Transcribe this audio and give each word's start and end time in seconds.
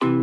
Привет, 0.00 0.14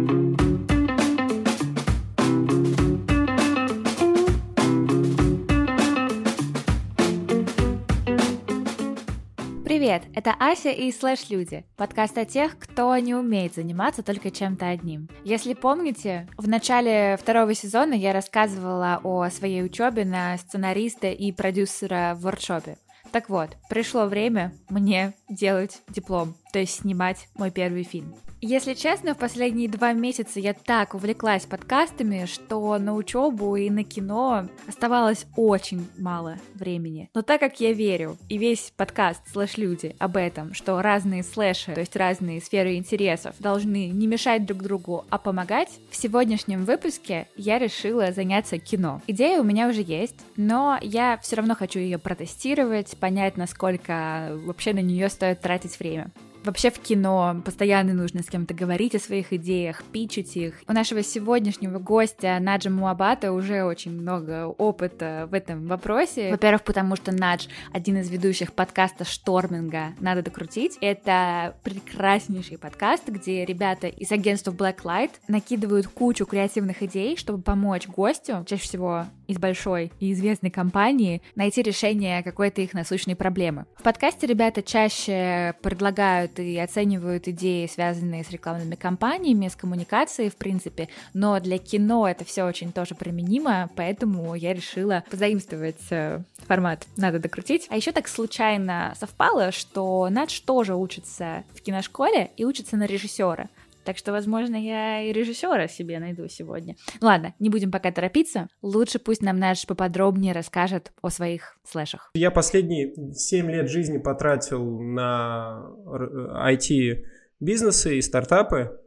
это 10.15 10.33
Ася 10.39 10.71
и 10.71 10.91
Слэш 10.91 11.29
Люди, 11.29 11.63
подкаст 11.75 12.17
о 12.17 12.25
тех, 12.25 12.57
кто 12.57 12.97
не 12.97 13.13
умеет 13.13 13.53
заниматься 13.53 14.01
только 14.01 14.31
чем-то 14.31 14.67
одним. 14.67 15.09
Если 15.23 15.53
помните, 15.53 16.28
в 16.38 16.48
начале 16.48 17.16
второго 17.21 17.54
сезона 17.54 17.94
я 17.94 18.14
рассказывала 18.14 19.00
о 19.04 19.30
своей 19.30 19.64
учебе 19.64 20.05
на 20.05 20.39
сценариста 20.39 21.09
и 21.09 21.32
продюсера 21.32 22.16
в 22.16 22.21
воркшопе. 22.21 22.80
Так 23.12 23.30
вот, 23.30 23.57
пришло 23.70 24.05
время 24.07 24.54
мне 24.70 25.14
делать 25.30 25.84
диплом, 25.88 26.36
то 26.52 26.59
есть 26.59 26.82
снимать 26.82 27.27
мой 27.36 27.52
первый 27.52 27.84
фильм. 27.84 28.14
Если 28.39 28.75
честно, 28.75 29.16
в 29.16 29.18
последние 29.18 29.68
два 29.68 29.93
месяца 29.93 30.39
я 30.39 30.54
так 30.54 30.93
увлеклась 30.93 31.47
подкастами, 31.47 32.25
что 32.25 32.77
на 32.77 32.93
учебу 32.93 33.55
и 33.55 33.67
на 33.71 33.83
кино 33.83 34.47
оставалось 34.67 35.25
очень 35.35 35.88
мало 35.97 36.38
времени. 36.53 37.09
Но 37.15 37.23
так 37.23 37.39
как 37.39 37.59
я 37.59 37.73
верю, 37.73 38.15
и 38.29 38.38
весь 38.38 38.71
подкаст 38.77 39.23
«Слэш-люди» 39.31 39.95
об 39.97 40.17
этом, 40.17 40.53
что 40.53 40.79
разные 40.83 41.23
слэши, 41.23 41.73
то 41.73 41.79
есть 41.79 41.95
разные 41.95 42.39
сферы 42.39 42.75
интересов, 42.75 43.33
должны 43.39 43.88
не 43.88 44.05
мешать 44.05 44.45
друг 44.45 44.61
другу, 44.61 45.05
а 45.09 45.17
помогать, 45.17 45.79
в 45.89 45.95
сегодняшнем 45.95 46.63
выпуске 46.63 47.27
я 47.38 47.57
решила 47.57 48.11
заняться 48.11 48.59
кино. 48.59 49.02
Идея 49.07 49.41
у 49.41 49.43
меня 49.43 49.67
уже 49.67 49.81
есть, 49.81 50.19
но 50.35 50.77
я 50.83 51.17
все 51.23 51.38
равно 51.38 51.55
хочу 51.55 51.79
ее 51.79 51.97
протестировать, 51.97 52.95
понять, 52.99 53.35
насколько 53.35 54.38
вообще 54.45 54.73
на 54.73 54.81
нее 54.83 55.09
стоит 55.09 55.41
тратить 55.41 55.79
время. 55.79 56.11
Вообще 56.47 56.71
в 56.71 56.79
кино 56.79 57.41
постоянно 57.43 57.93
нужно 57.93 58.23
с 58.23 58.27
кем-то 58.27 58.53
говорить 58.53 58.95
о 58.95 58.99
своих 58.99 59.33
идеях, 59.33 59.83
пичить 59.91 60.38
их. 60.38 60.53
У 60.65 60.71
нашего 60.71 61.03
сегодняшнего 61.03 61.77
гостя 61.77 62.38
Наджа 62.39 62.69
Муабата 62.69 63.33
уже 63.33 63.66
очень 63.66 63.91
много 63.91 64.47
опыта 64.47 65.27
в 65.30 65.33
этом 65.33 65.67
вопросе. 65.67 66.31
Во-первых, 66.31 66.63
потому 66.63 66.95
что 66.95 67.11
Надж 67.11 67.47
один 67.73 67.97
из 67.97 68.09
ведущих 68.09 68.53
подкаста 68.53 69.03
Шторминга 69.03 69.88
«Надо 69.99 70.22
докрутить». 70.22 70.77
Это 70.80 71.57
прекраснейший 71.63 72.57
подкаст, 72.57 73.09
где 73.09 73.44
ребята 73.44 73.88
из 73.88 74.09
агентства 74.13 74.53
Blacklight 74.53 75.11
накидывают 75.27 75.88
кучу 75.88 76.25
креативных 76.25 76.81
идей, 76.81 77.17
чтобы 77.17 77.44
помочь 77.44 77.89
гостю, 77.89 78.45
чаще 78.47 78.63
всего 78.63 79.05
из 79.28 79.38
большой 79.38 79.92
и 80.00 80.14
известной 80.14 80.50
компании, 80.50 81.22
найти 81.36 81.61
решение 81.61 82.23
какой-то 82.23 82.61
их 82.61 82.73
насущной 82.73 83.16
проблемы. 83.16 83.66
В 83.75 83.84
подкасте 83.84 84.28
ребята 84.28 84.61
чаще 84.64 85.56
предлагают 85.61 86.39
и 86.39 86.58
оценивают 86.58 87.28
идеи, 87.28 87.67
связанные 87.67 88.23
с 88.23 88.31
рекламными 88.31 88.75
кампаниями, 88.75 89.47
с 89.47 89.56
коммуникацией, 89.56 90.30
в 90.30 90.36
принципе, 90.36 90.89
но 91.14 91.39
для 91.39 91.58
кино 91.58 92.08
это 92.08 92.25
все 92.25 92.44
очень 92.44 92.72
тоже 92.72 92.95
применимо, 92.95 93.69
поэтому 93.75 94.36
я 94.36 94.53
решила 94.53 95.03
позаимствовать 95.09 95.81
э, 95.89 96.22
формат 96.47 96.86
«надо 96.95 97.19
докрутить». 97.19 97.67
А 97.69 97.75
еще 97.75 97.91
так 97.91 98.08
случайно 98.08 98.94
совпало, 99.00 99.52
что 99.52 100.08
Надж 100.09 100.41
тоже 100.41 100.75
учится 100.75 101.44
в 101.53 101.62
киношколе 101.62 102.31
и 102.38 102.45
учится 102.45 102.78
на 102.78 102.86
режиссера. 102.86 103.50
Так 103.88 103.97
что, 103.97 104.11
возможно, 104.11 104.57
я 104.57 105.02
и 105.02 105.13
режиссера 105.13 105.69
себе 105.69 105.99
найду 105.99 106.27
сегодня. 106.27 106.75
Ну 106.99 107.07
ладно, 107.07 107.33
не 107.39 107.49
будем 107.49 107.71
пока 107.71 107.89
торопиться. 107.89 108.49
Лучше 108.61 108.99
пусть 108.99 109.21
нам 109.21 109.39
наш 109.39 109.66
поподробнее 109.66 110.33
расскажет 110.33 110.91
о 111.02 111.09
своих 111.09 111.57
слэшах. 111.63 112.11
Я 112.13 112.29
последние 112.29 112.94
7 113.13 113.49
лет 113.49 113.69
жизни 113.69 113.97
потратил 113.97 114.81
на 114.81 115.71
IT-бизнесы 115.85 117.97
и 117.97 118.02
стартапы. 118.02 118.77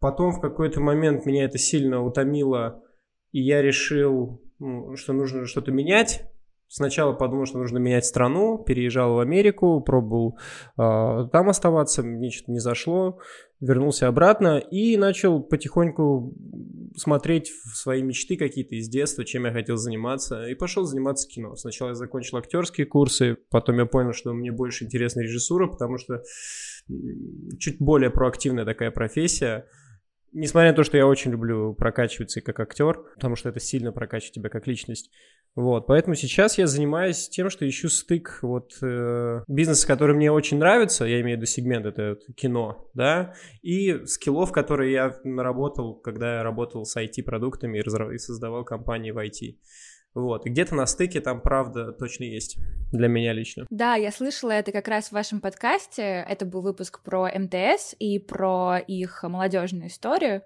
Потом 0.00 0.32
в 0.32 0.40
какой-то 0.40 0.80
момент 0.80 1.24
меня 1.24 1.44
это 1.44 1.56
сильно 1.56 2.02
утомило, 2.02 2.82
и 3.30 3.40
я 3.40 3.62
решил, 3.62 4.42
что 4.96 5.12
нужно 5.12 5.46
что-то 5.46 5.70
менять. 5.70 6.24
Сначала 6.70 7.14
подумал, 7.14 7.46
что 7.46 7.58
нужно 7.58 7.78
менять 7.78 8.04
страну, 8.04 8.58
переезжал 8.58 9.14
в 9.14 9.18
Америку, 9.20 9.80
пробовал 9.80 10.38
э, 10.76 11.28
там 11.32 11.48
оставаться, 11.48 12.02
мне 12.02 12.30
что-то 12.30 12.52
не 12.52 12.58
зашло, 12.58 13.18
вернулся 13.58 14.06
обратно 14.06 14.58
и 14.58 14.98
начал 14.98 15.42
потихоньку 15.42 16.34
смотреть 16.94 17.48
в 17.50 17.74
свои 17.74 18.02
мечты 18.02 18.36
какие-то 18.36 18.74
из 18.74 18.88
детства, 18.88 19.24
чем 19.24 19.46
я 19.46 19.52
хотел 19.52 19.76
заниматься, 19.76 20.46
и 20.46 20.54
пошел 20.54 20.84
заниматься 20.84 21.26
кино. 21.26 21.56
Сначала 21.56 21.88
я 21.88 21.94
закончил 21.94 22.36
актерские 22.36 22.86
курсы, 22.86 23.38
потом 23.50 23.78
я 23.78 23.86
понял, 23.86 24.12
что 24.12 24.34
мне 24.34 24.52
больше 24.52 24.84
интересна 24.84 25.20
режиссура, 25.20 25.68
потому 25.68 25.96
что 25.96 26.22
чуть 27.58 27.78
более 27.80 28.10
проактивная 28.10 28.66
такая 28.66 28.90
профессия– 28.90 29.66
Несмотря 30.32 30.70
на 30.70 30.76
то, 30.76 30.84
что 30.84 30.96
я 30.96 31.06
очень 31.06 31.30
люблю 31.30 31.74
прокачиваться 31.74 32.40
и 32.40 32.42
как 32.42 32.60
актер, 32.60 33.00
потому 33.14 33.34
что 33.34 33.48
это 33.48 33.60
сильно 33.60 33.92
прокачивает 33.92 34.34
тебя 34.34 34.50
как 34.50 34.66
личность. 34.66 35.10
Вот, 35.58 35.88
поэтому 35.88 36.14
сейчас 36.14 36.56
я 36.56 36.68
занимаюсь 36.68 37.28
тем, 37.28 37.50
что 37.50 37.68
ищу 37.68 37.88
стык 37.88 38.38
вот 38.42 38.78
э, 38.80 39.42
бизнеса, 39.48 39.88
который 39.88 40.14
мне 40.14 40.30
очень 40.30 40.56
нравится, 40.56 41.04
я 41.04 41.20
имею 41.20 41.36
в 41.36 41.40
виду 41.40 41.46
сегмент, 41.46 41.84
это 41.84 42.16
кино, 42.36 42.88
да, 42.94 43.34
и 43.60 44.06
скиллов, 44.06 44.52
которые 44.52 44.92
я 44.92 45.16
наработал, 45.24 45.96
когда 45.96 46.36
я 46.36 46.42
работал 46.44 46.84
с 46.84 46.96
IT-продуктами 46.96 47.78
и, 47.78 48.14
и 48.14 48.18
создавал 48.18 48.64
компании 48.64 49.10
в 49.10 49.18
IT. 49.18 49.56
Вот, 50.18 50.44
где-то 50.44 50.74
на 50.74 50.86
стыке 50.86 51.20
там 51.20 51.40
правда 51.40 51.92
точно 51.92 52.24
есть 52.24 52.58
для 52.90 53.06
меня 53.06 53.32
лично. 53.32 53.66
Да, 53.70 53.94
я 53.94 54.10
слышала 54.10 54.50
это 54.50 54.72
как 54.72 54.88
раз 54.88 55.08
в 55.08 55.12
вашем 55.12 55.40
подкасте. 55.40 56.26
Это 56.28 56.44
был 56.44 56.60
выпуск 56.60 57.00
про 57.02 57.30
МТС 57.32 57.94
и 57.98 58.18
про 58.18 58.78
их 58.78 59.22
молодежную 59.22 59.88
историю. 59.88 60.42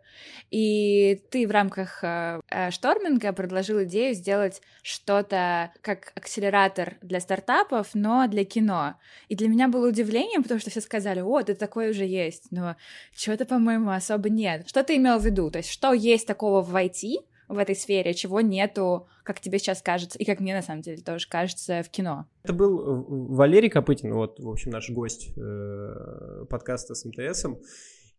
И 0.51 1.23
ты 1.31 1.47
в 1.47 1.51
рамках 1.51 2.05
э, 2.05 2.41
э, 2.51 2.71
шторминга 2.71 3.33
предложил 3.33 3.83
идею 3.85 4.15
сделать 4.15 4.61
что-то 4.83 5.73
как 5.81 6.13
акселератор 6.17 6.97
для 7.01 7.21
стартапов, 7.21 7.91
но 7.95 8.27
для 8.27 8.45
кино. 8.45 8.97
И 9.29 9.37
для 9.37 9.49
меня 9.49 9.69
было 9.69 9.89
удивлением, 9.89 10.43
потому 10.43 10.61
что 10.61 10.71
все 10.71 10.83
сказали, 10.83 11.21
о, 11.21 11.41
это 11.41 11.55
такое 11.55 11.91
уже 11.91 12.05
есть, 12.05 12.49
но 12.51 12.77
чего-то, 13.15 13.47
по-моему, 13.47 13.91
особо 13.91 14.29
нет. 14.29 14.69
Что 14.69 14.83
ты 14.83 14.97
имел 14.97 15.19
в 15.19 15.25
виду? 15.25 15.51
То 15.51 15.59
есть, 15.59 15.71
что 15.71 15.95
есть 15.95 16.27
такого 16.27 16.61
в 16.61 16.75
IT, 16.75 17.25
в 17.53 17.59
этой 17.59 17.77
сфере, 17.77 18.15
чего 18.15 18.41
нету, 18.41 19.07
как 19.25 19.41
тебе 19.41 19.59
сейчас 19.59 19.83
кажется, 19.83 20.19
и 20.19 20.25
как 20.25 20.41
мне 20.41 20.55
на 20.55 20.63
самом 20.63 20.83
деле 20.83 21.03
тоже 21.03 21.29
кажется 21.29 21.83
в 21.83 21.91
кино. 21.91 22.27
Это 22.43 22.53
был 22.53 22.81
э, 22.81 23.05
Валерий 23.09 23.69
Копытин, 23.69 24.13
вот, 24.15 24.41
в 24.41 24.49
общем, 24.49 24.71
наш 24.71 24.91
гость 24.91 25.33
э, 25.37 26.45
подкаста 26.49 26.95
с 26.95 27.05
МТСом. 27.05 27.59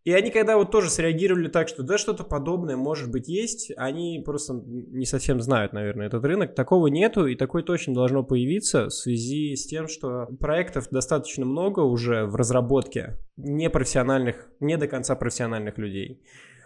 И 0.03 0.11
они 0.11 0.31
когда 0.31 0.57
вот 0.57 0.69
тоже 0.69 0.89
среагировали 0.89 1.47
так, 1.47 1.69
что 1.69 1.81
да, 1.81 1.97
что-то 1.97 2.25
подобное 2.25 2.75
может 2.75 3.09
быть 3.09 3.29
есть, 3.29 3.71
они 3.77 4.21
просто 4.23 4.61
не 4.65 5.05
совсем 5.05 5.39
знают, 5.39 5.71
наверное, 5.71 6.07
этот 6.07 6.25
рынок. 6.25 6.55
Такого 6.55 6.87
нету, 6.87 7.25
и 7.25 7.35
такой 7.35 7.63
точно 7.63 7.93
должно 7.93 8.21
появиться 8.21 8.87
в 8.87 8.93
связи 8.93 9.55
с 9.55 9.65
тем, 9.65 9.87
что 9.87 10.27
проектов 10.41 10.89
достаточно 10.91 11.45
много 11.45 11.79
уже 11.79 12.25
в 12.25 12.35
разработке 12.35 13.17
непрофессиональных, 13.37 14.49
не 14.59 14.75
до 14.77 14.87
конца 14.87 15.15
профессиональных 15.15 15.77
людей. 15.77 16.21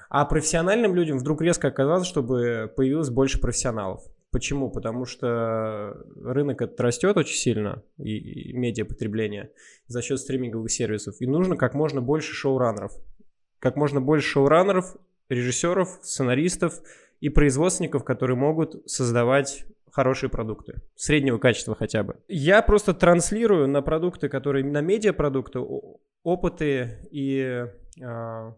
А 0.10 0.26
профессиональным 0.26 0.96
людям 0.96 1.18
вдруг 1.18 1.42
резко 1.42 1.68
оказалось, 1.68 2.08
чтобы 2.08 2.72
появилось 2.76 3.10
больше 3.10 3.40
профессионалов. 3.40 4.04
Почему? 4.32 4.70
Потому 4.70 5.06
что 5.06 5.98
рынок 6.22 6.62
этот 6.62 6.80
растет 6.82 7.16
очень 7.18 7.38
сильно, 7.38 7.84
и, 7.98 8.18
и 8.18 8.54
медиапотребление, 8.54 9.52
за 9.88 10.02
счет 10.02 10.20
стриминговых 10.20 10.70
сервисов. 10.70 11.16
И 11.20 11.28
нужно 11.28 11.56
как 11.56 11.74
можно 11.74 12.02
больше 12.02 12.34
шоураннеров. 12.34 12.92
Как 13.60 13.76
можно 13.76 14.02
больше 14.02 14.28
шоураннеров, 14.28 14.96
режиссеров, 15.30 16.00
сценаристов 16.02 16.82
и 17.20 17.30
производственников, 17.30 18.04
которые 18.04 18.38
могут 18.38 18.90
создавать 18.90 19.66
хорошие 19.92 20.30
продукты, 20.30 20.76
среднего 20.96 21.40
качества 21.40 21.74
хотя 21.74 22.04
бы. 22.04 22.18
Я 22.28 22.62
просто 22.62 22.94
транслирую 22.94 23.68
на 23.68 23.82
продукты, 23.82 24.30
которые 24.30 24.64
на 24.64 24.82
медиапродукты, 24.82 25.60
опыты 26.24 27.00
и 27.10 27.66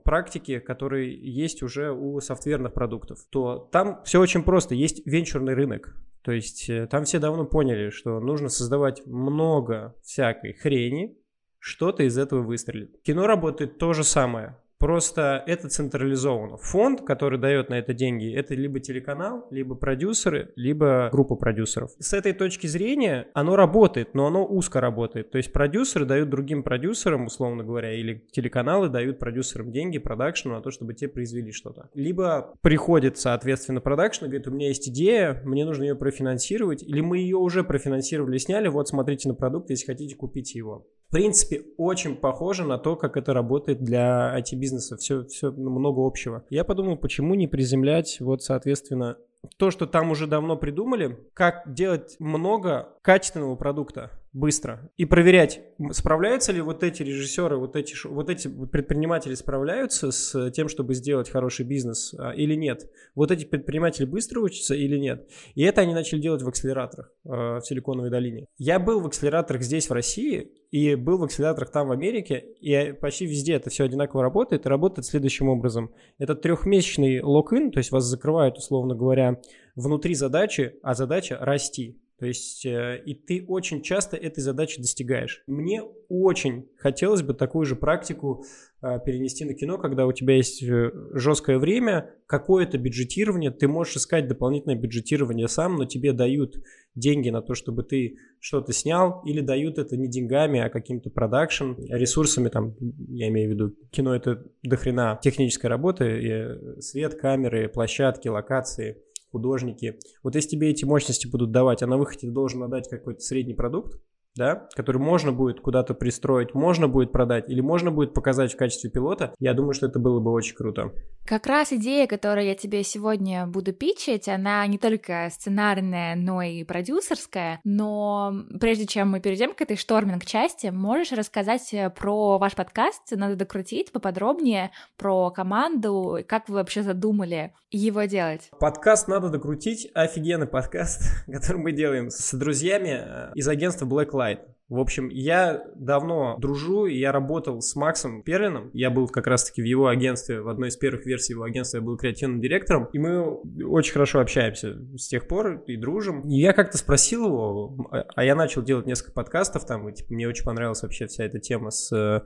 практики, 0.03 0.59
которые 0.59 1.15
есть 1.15 1.63
уже 1.63 1.91
у 1.91 2.19
софтверных 2.19 2.73
продуктов, 2.73 3.19
то 3.29 3.69
там 3.71 4.01
все 4.03 4.19
очень 4.19 4.43
просто. 4.43 4.75
Есть 4.75 5.05
венчурный 5.05 5.53
рынок. 5.53 5.95
То 6.21 6.33
есть 6.33 6.69
э, 6.69 6.87
там 6.87 7.05
все 7.05 7.19
давно 7.19 7.45
поняли, 7.45 7.89
что 7.89 8.19
нужно 8.19 8.49
создавать 8.49 9.05
много 9.05 9.95
всякой 10.03 10.53
хрени, 10.53 11.17
что-то 11.59 12.03
из 12.03 12.17
этого 12.17 12.41
выстрелит. 12.41 13.01
Кино 13.03 13.25
работает 13.27 13.77
то 13.77 13.93
же 13.93 14.03
самое. 14.03 14.57
Просто 14.79 15.43
это 15.45 15.67
централизовано. 15.67 16.55
Фонд, 16.57 17.01
который 17.01 17.37
дает 17.37 17.69
на 17.69 17.75
это 17.75 17.93
деньги, 17.93 18.33
это 18.33 18.55
либо 18.55 18.79
телеканал, 18.79 19.45
либо 19.51 19.75
продюсеры, 19.75 20.53
либо 20.55 21.09
группа 21.11 21.35
продюсеров. 21.35 21.91
С 21.99 22.13
этой 22.13 22.31
точки 22.31 22.67
зрения 22.67 23.27
оно 23.33 23.57
работает, 23.57 24.13
но 24.13 24.27
оно 24.27 24.45
узко 24.45 24.79
работает. 24.79 25.31
То 25.31 25.37
есть 25.37 25.51
продюсеры 25.51 26.05
дают 26.05 26.29
другим 26.29 26.63
продюсерам, 26.63 27.25
условно 27.25 27.65
говоря, 27.65 27.93
или 27.93 28.25
телеканалы 28.31 28.87
дают 28.87 29.19
продюсерам 29.19 29.69
деньги, 29.69 29.97
продакшну 29.97 30.53
на 30.53 30.61
то, 30.61 30.71
чтобы 30.71 30.93
те 30.93 31.09
произвели 31.09 31.51
что-то. 31.51 31.89
Либо 31.93 32.53
приходит, 32.61 33.17
соответственно, 33.17 33.81
продакшн 33.81 34.25
и 34.25 34.27
говорит, 34.29 34.47
у 34.47 34.51
меня 34.51 34.69
есть 34.69 34.87
идея, 34.87 35.41
мне 35.43 35.65
нужно 35.65 35.83
ее 35.83 35.95
профинансировать, 35.95 36.83
или 36.83 37.01
мы 37.01 37.17
ее 37.17 37.35
уже 37.35 37.65
профинансировали, 37.65 38.37
сняли, 38.37 38.69
вот 38.69 38.87
смотрите 38.87 39.27
на 39.27 39.35
продукт, 39.35 39.69
если 39.71 39.87
хотите, 39.87 40.15
купите 40.15 40.57
его. 40.57 40.87
В 41.09 41.11
принципе, 41.11 41.63
очень 41.77 42.15
похоже 42.15 42.63
на 42.63 42.77
то, 42.77 42.95
как 42.95 43.17
это 43.17 43.33
работает 43.33 43.83
для 43.83 44.37
IT-бизнеса 44.37 44.68
бизнеса, 44.69 44.97
все, 44.97 45.23
все 45.25 45.51
много 45.51 46.05
общего. 46.05 46.43
Я 46.49 46.63
подумал, 46.63 46.97
почему 46.97 47.35
не 47.35 47.47
приземлять, 47.47 48.19
вот, 48.19 48.43
соответственно, 48.43 49.17
то, 49.57 49.71
что 49.71 49.87
там 49.87 50.11
уже 50.11 50.27
давно 50.27 50.57
придумали, 50.57 51.17
как 51.33 51.73
делать 51.73 52.15
много 52.19 52.89
качественного 53.01 53.55
продукта 53.55 54.11
быстро 54.31 54.91
и 54.97 55.05
проверять, 55.05 55.61
справляются 55.91 56.51
ли 56.51 56.61
вот 56.61 56.83
эти 56.83 57.01
режиссеры, 57.01 57.57
вот 57.57 57.75
эти, 57.75 57.95
вот 58.07 58.29
эти 58.29 58.47
предприниматели 58.47 59.33
справляются 59.33 60.11
с 60.11 60.51
тем, 60.51 60.67
чтобы 60.67 60.93
сделать 60.93 61.29
хороший 61.29 61.65
бизнес 61.65 62.13
а, 62.17 62.31
или 62.31 62.53
нет. 62.53 62.89
Вот 63.15 63.31
эти 63.31 63.45
предприниматели 63.45 64.05
быстро 64.05 64.41
учатся 64.41 64.75
или 64.75 64.97
нет. 64.97 65.27
И 65.55 65.63
это 65.63 65.81
они 65.81 65.93
начали 65.93 66.19
делать 66.19 66.43
в 66.43 66.47
акселераторах 66.47 67.11
э, 67.25 67.29
в 67.29 67.61
Силиконовой 67.61 68.11
долине. 68.11 68.45
Я 68.57 68.79
был 68.79 68.99
в 68.99 69.07
акселераторах 69.07 69.63
здесь, 69.63 69.89
в 69.89 69.93
России, 69.93 70.51
и 70.71 70.95
был 70.95 71.17
в 71.17 71.23
акселераторах 71.23 71.71
там, 71.71 71.87
в 71.87 71.91
Америке, 71.91 72.37
и 72.61 72.93
почти 72.93 73.25
везде 73.25 73.53
это 73.53 73.69
все 73.69 73.85
одинаково 73.85 74.21
работает, 74.21 74.65
и 74.65 74.69
работает 74.69 75.05
следующим 75.05 75.49
образом. 75.49 75.91
Это 76.19 76.35
трехмесячный 76.35 77.21
лок-ин, 77.21 77.71
то 77.71 77.79
есть 77.79 77.91
вас 77.91 78.03
закрывают, 78.05 78.57
условно 78.57 78.95
говоря, 78.95 79.41
внутри 79.75 80.13
задачи, 80.13 80.75
а 80.83 80.93
задача 80.93 81.37
расти. 81.39 81.99
То 82.19 82.25
есть 82.25 82.65
э, 82.65 83.01
и 83.05 83.13
ты 83.13 83.45
очень 83.47 83.81
часто 83.81 84.17
этой 84.17 84.41
задачи 84.41 84.81
достигаешь. 84.81 85.41
Мне 85.47 85.81
очень 86.09 86.67
хотелось 86.77 87.21
бы 87.21 87.33
такую 87.33 87.65
же 87.65 87.77
практику 87.77 88.43
э, 88.81 88.99
перенести 89.05 89.45
на 89.45 89.53
кино, 89.53 89.77
когда 89.77 90.05
у 90.05 90.11
тебя 90.11 90.35
есть 90.35 90.61
э, 90.61 90.91
жесткое 91.13 91.59
время, 91.59 92.13
какое-то 92.27 92.77
бюджетирование, 92.77 93.51
ты 93.51 93.69
можешь 93.69 93.95
искать 93.95 94.27
дополнительное 94.27 94.75
бюджетирование 94.75 95.47
сам, 95.47 95.77
но 95.77 95.85
тебе 95.85 96.11
дают 96.11 96.57
деньги 96.93 97.29
на 97.29 97.41
то, 97.41 97.53
чтобы 97.55 97.83
ты 97.83 98.17
что-то 98.41 98.73
снял, 98.73 99.21
или 99.25 99.39
дают 99.39 99.77
это 99.77 99.95
не 99.95 100.09
деньгами, 100.09 100.59
а 100.59 100.69
каким-то 100.69 101.09
продакшн, 101.09 101.73
ресурсами, 101.89 102.49
там, 102.49 102.75
я 103.07 103.29
имею 103.29 103.49
в 103.49 103.53
виду, 103.53 103.75
кино 103.91 104.13
это 104.15 104.43
дохрена 104.63 105.19
технической 105.21 105.69
работы, 105.69 106.77
свет, 106.79 107.15
камеры, 107.15 107.69
площадки, 107.69 108.27
локации– 108.27 108.97
художники. 109.31 109.99
Вот 110.23 110.35
если 110.35 110.49
тебе 110.49 110.69
эти 110.69 110.85
мощности 110.85 111.27
будут 111.27 111.51
давать, 111.51 111.83
а 111.83 111.87
на 111.87 111.97
выходе 111.97 112.27
ты 112.27 112.31
должен 112.31 112.63
отдать 112.63 112.89
какой-то 112.89 113.21
средний 113.21 113.53
продукт, 113.53 113.99
да, 114.35 114.67
который 114.75 114.97
можно 114.97 115.31
будет 115.31 115.59
куда-то 115.59 115.93
пристроить, 115.93 116.53
можно 116.53 116.87
будет 116.87 117.11
продать 117.11 117.49
или 117.49 117.61
можно 117.61 117.91
будет 117.91 118.13
показать 118.13 118.53
в 118.53 118.57
качестве 118.57 118.89
пилота, 118.89 119.33
я 119.39 119.53
думаю, 119.53 119.73
что 119.73 119.87
это 119.87 119.99
было 119.99 120.19
бы 120.19 120.31
очень 120.31 120.55
круто. 120.55 120.93
Как 121.29 121.45
раз 121.45 121.71
идея, 121.71 122.07
которую 122.07 122.47
я 122.47 122.55
тебе 122.55 122.83
сегодня 122.83 123.45
буду 123.45 123.71
пичить, 123.71 124.27
она 124.27 124.65
не 124.65 124.79
только 124.79 125.29
сценарная, 125.31 126.15
но 126.15 126.41
и 126.41 126.63
продюсерская, 126.63 127.61
но 127.63 128.33
прежде 128.59 128.87
чем 128.87 129.11
мы 129.11 129.19
перейдем 129.19 129.53
к 129.53 129.61
этой 129.61 129.77
шторминг-части, 129.77 130.71
можешь 130.71 131.11
рассказать 131.11 131.71
э, 131.71 131.91
про 131.91 132.39
ваш 132.39 132.55
подкаст, 132.55 133.11
надо 133.11 133.35
докрутить 133.35 133.91
поподробнее, 133.91 134.71
про 134.97 135.29
команду, 135.29 136.17
как 136.27 136.49
вы 136.49 136.55
вообще 136.55 136.81
задумали 136.81 137.53
его 137.69 138.05
делать? 138.05 138.49
Подкаст 138.59 139.07
надо 139.07 139.29
докрутить, 139.29 139.87
офигенный 139.93 140.47
подкаст, 140.47 141.03
который 141.31 141.61
мы 141.61 141.73
делаем 141.73 142.09
с 142.09 142.33
друзьями 142.33 143.03
э, 143.05 143.31
из 143.35 143.47
агентства 143.47 143.85
Black 143.85 144.13
Light. 144.13 144.39
В 144.69 144.79
общем, 144.79 145.09
я 145.09 145.63
давно 145.75 146.37
дружу, 146.37 146.85
я 146.85 147.11
работал 147.11 147.59
с 147.59 147.75
Максом 147.75 148.21
Перлином. 148.21 148.69
Я 148.73 148.91
был 148.91 149.07
как 149.07 149.25
раз-таки 149.25 149.63
в 149.63 149.65
его 149.65 149.87
агентстве, 149.87 150.41
в 150.41 150.47
одной 150.47 150.69
из 150.69 150.77
первых 150.77 151.07
версий 151.07 151.33
его 151.33 151.43
агентства 151.43 151.77
я 151.77 151.83
был 151.83 151.97
креативным 151.97 152.39
директором. 152.39 152.87
И 152.93 152.99
мы 152.99 153.41
очень 153.65 153.93
хорошо 153.93 154.19
общаемся 154.19 154.75
с 154.95 155.07
тех 155.07 155.27
пор 155.27 155.63
и 155.65 155.75
дружим. 155.75 156.21
И 156.27 156.39
я 156.39 156.53
как-то 156.53 156.77
спросил 156.77 157.25
его, 157.25 157.89
а 157.91 158.23
я 158.23 158.35
начал 158.35 158.61
делать 158.61 158.85
несколько 158.85 159.11
подкастов 159.13 159.65
там, 159.65 159.89
и 159.89 159.93
типа, 159.93 160.13
мне 160.13 160.27
очень 160.27 160.45
понравилась 160.45 160.83
вообще 160.83 161.07
вся 161.07 161.23
эта 161.23 161.39
тема 161.39 161.71
с 161.71 161.91
э, 161.91 162.21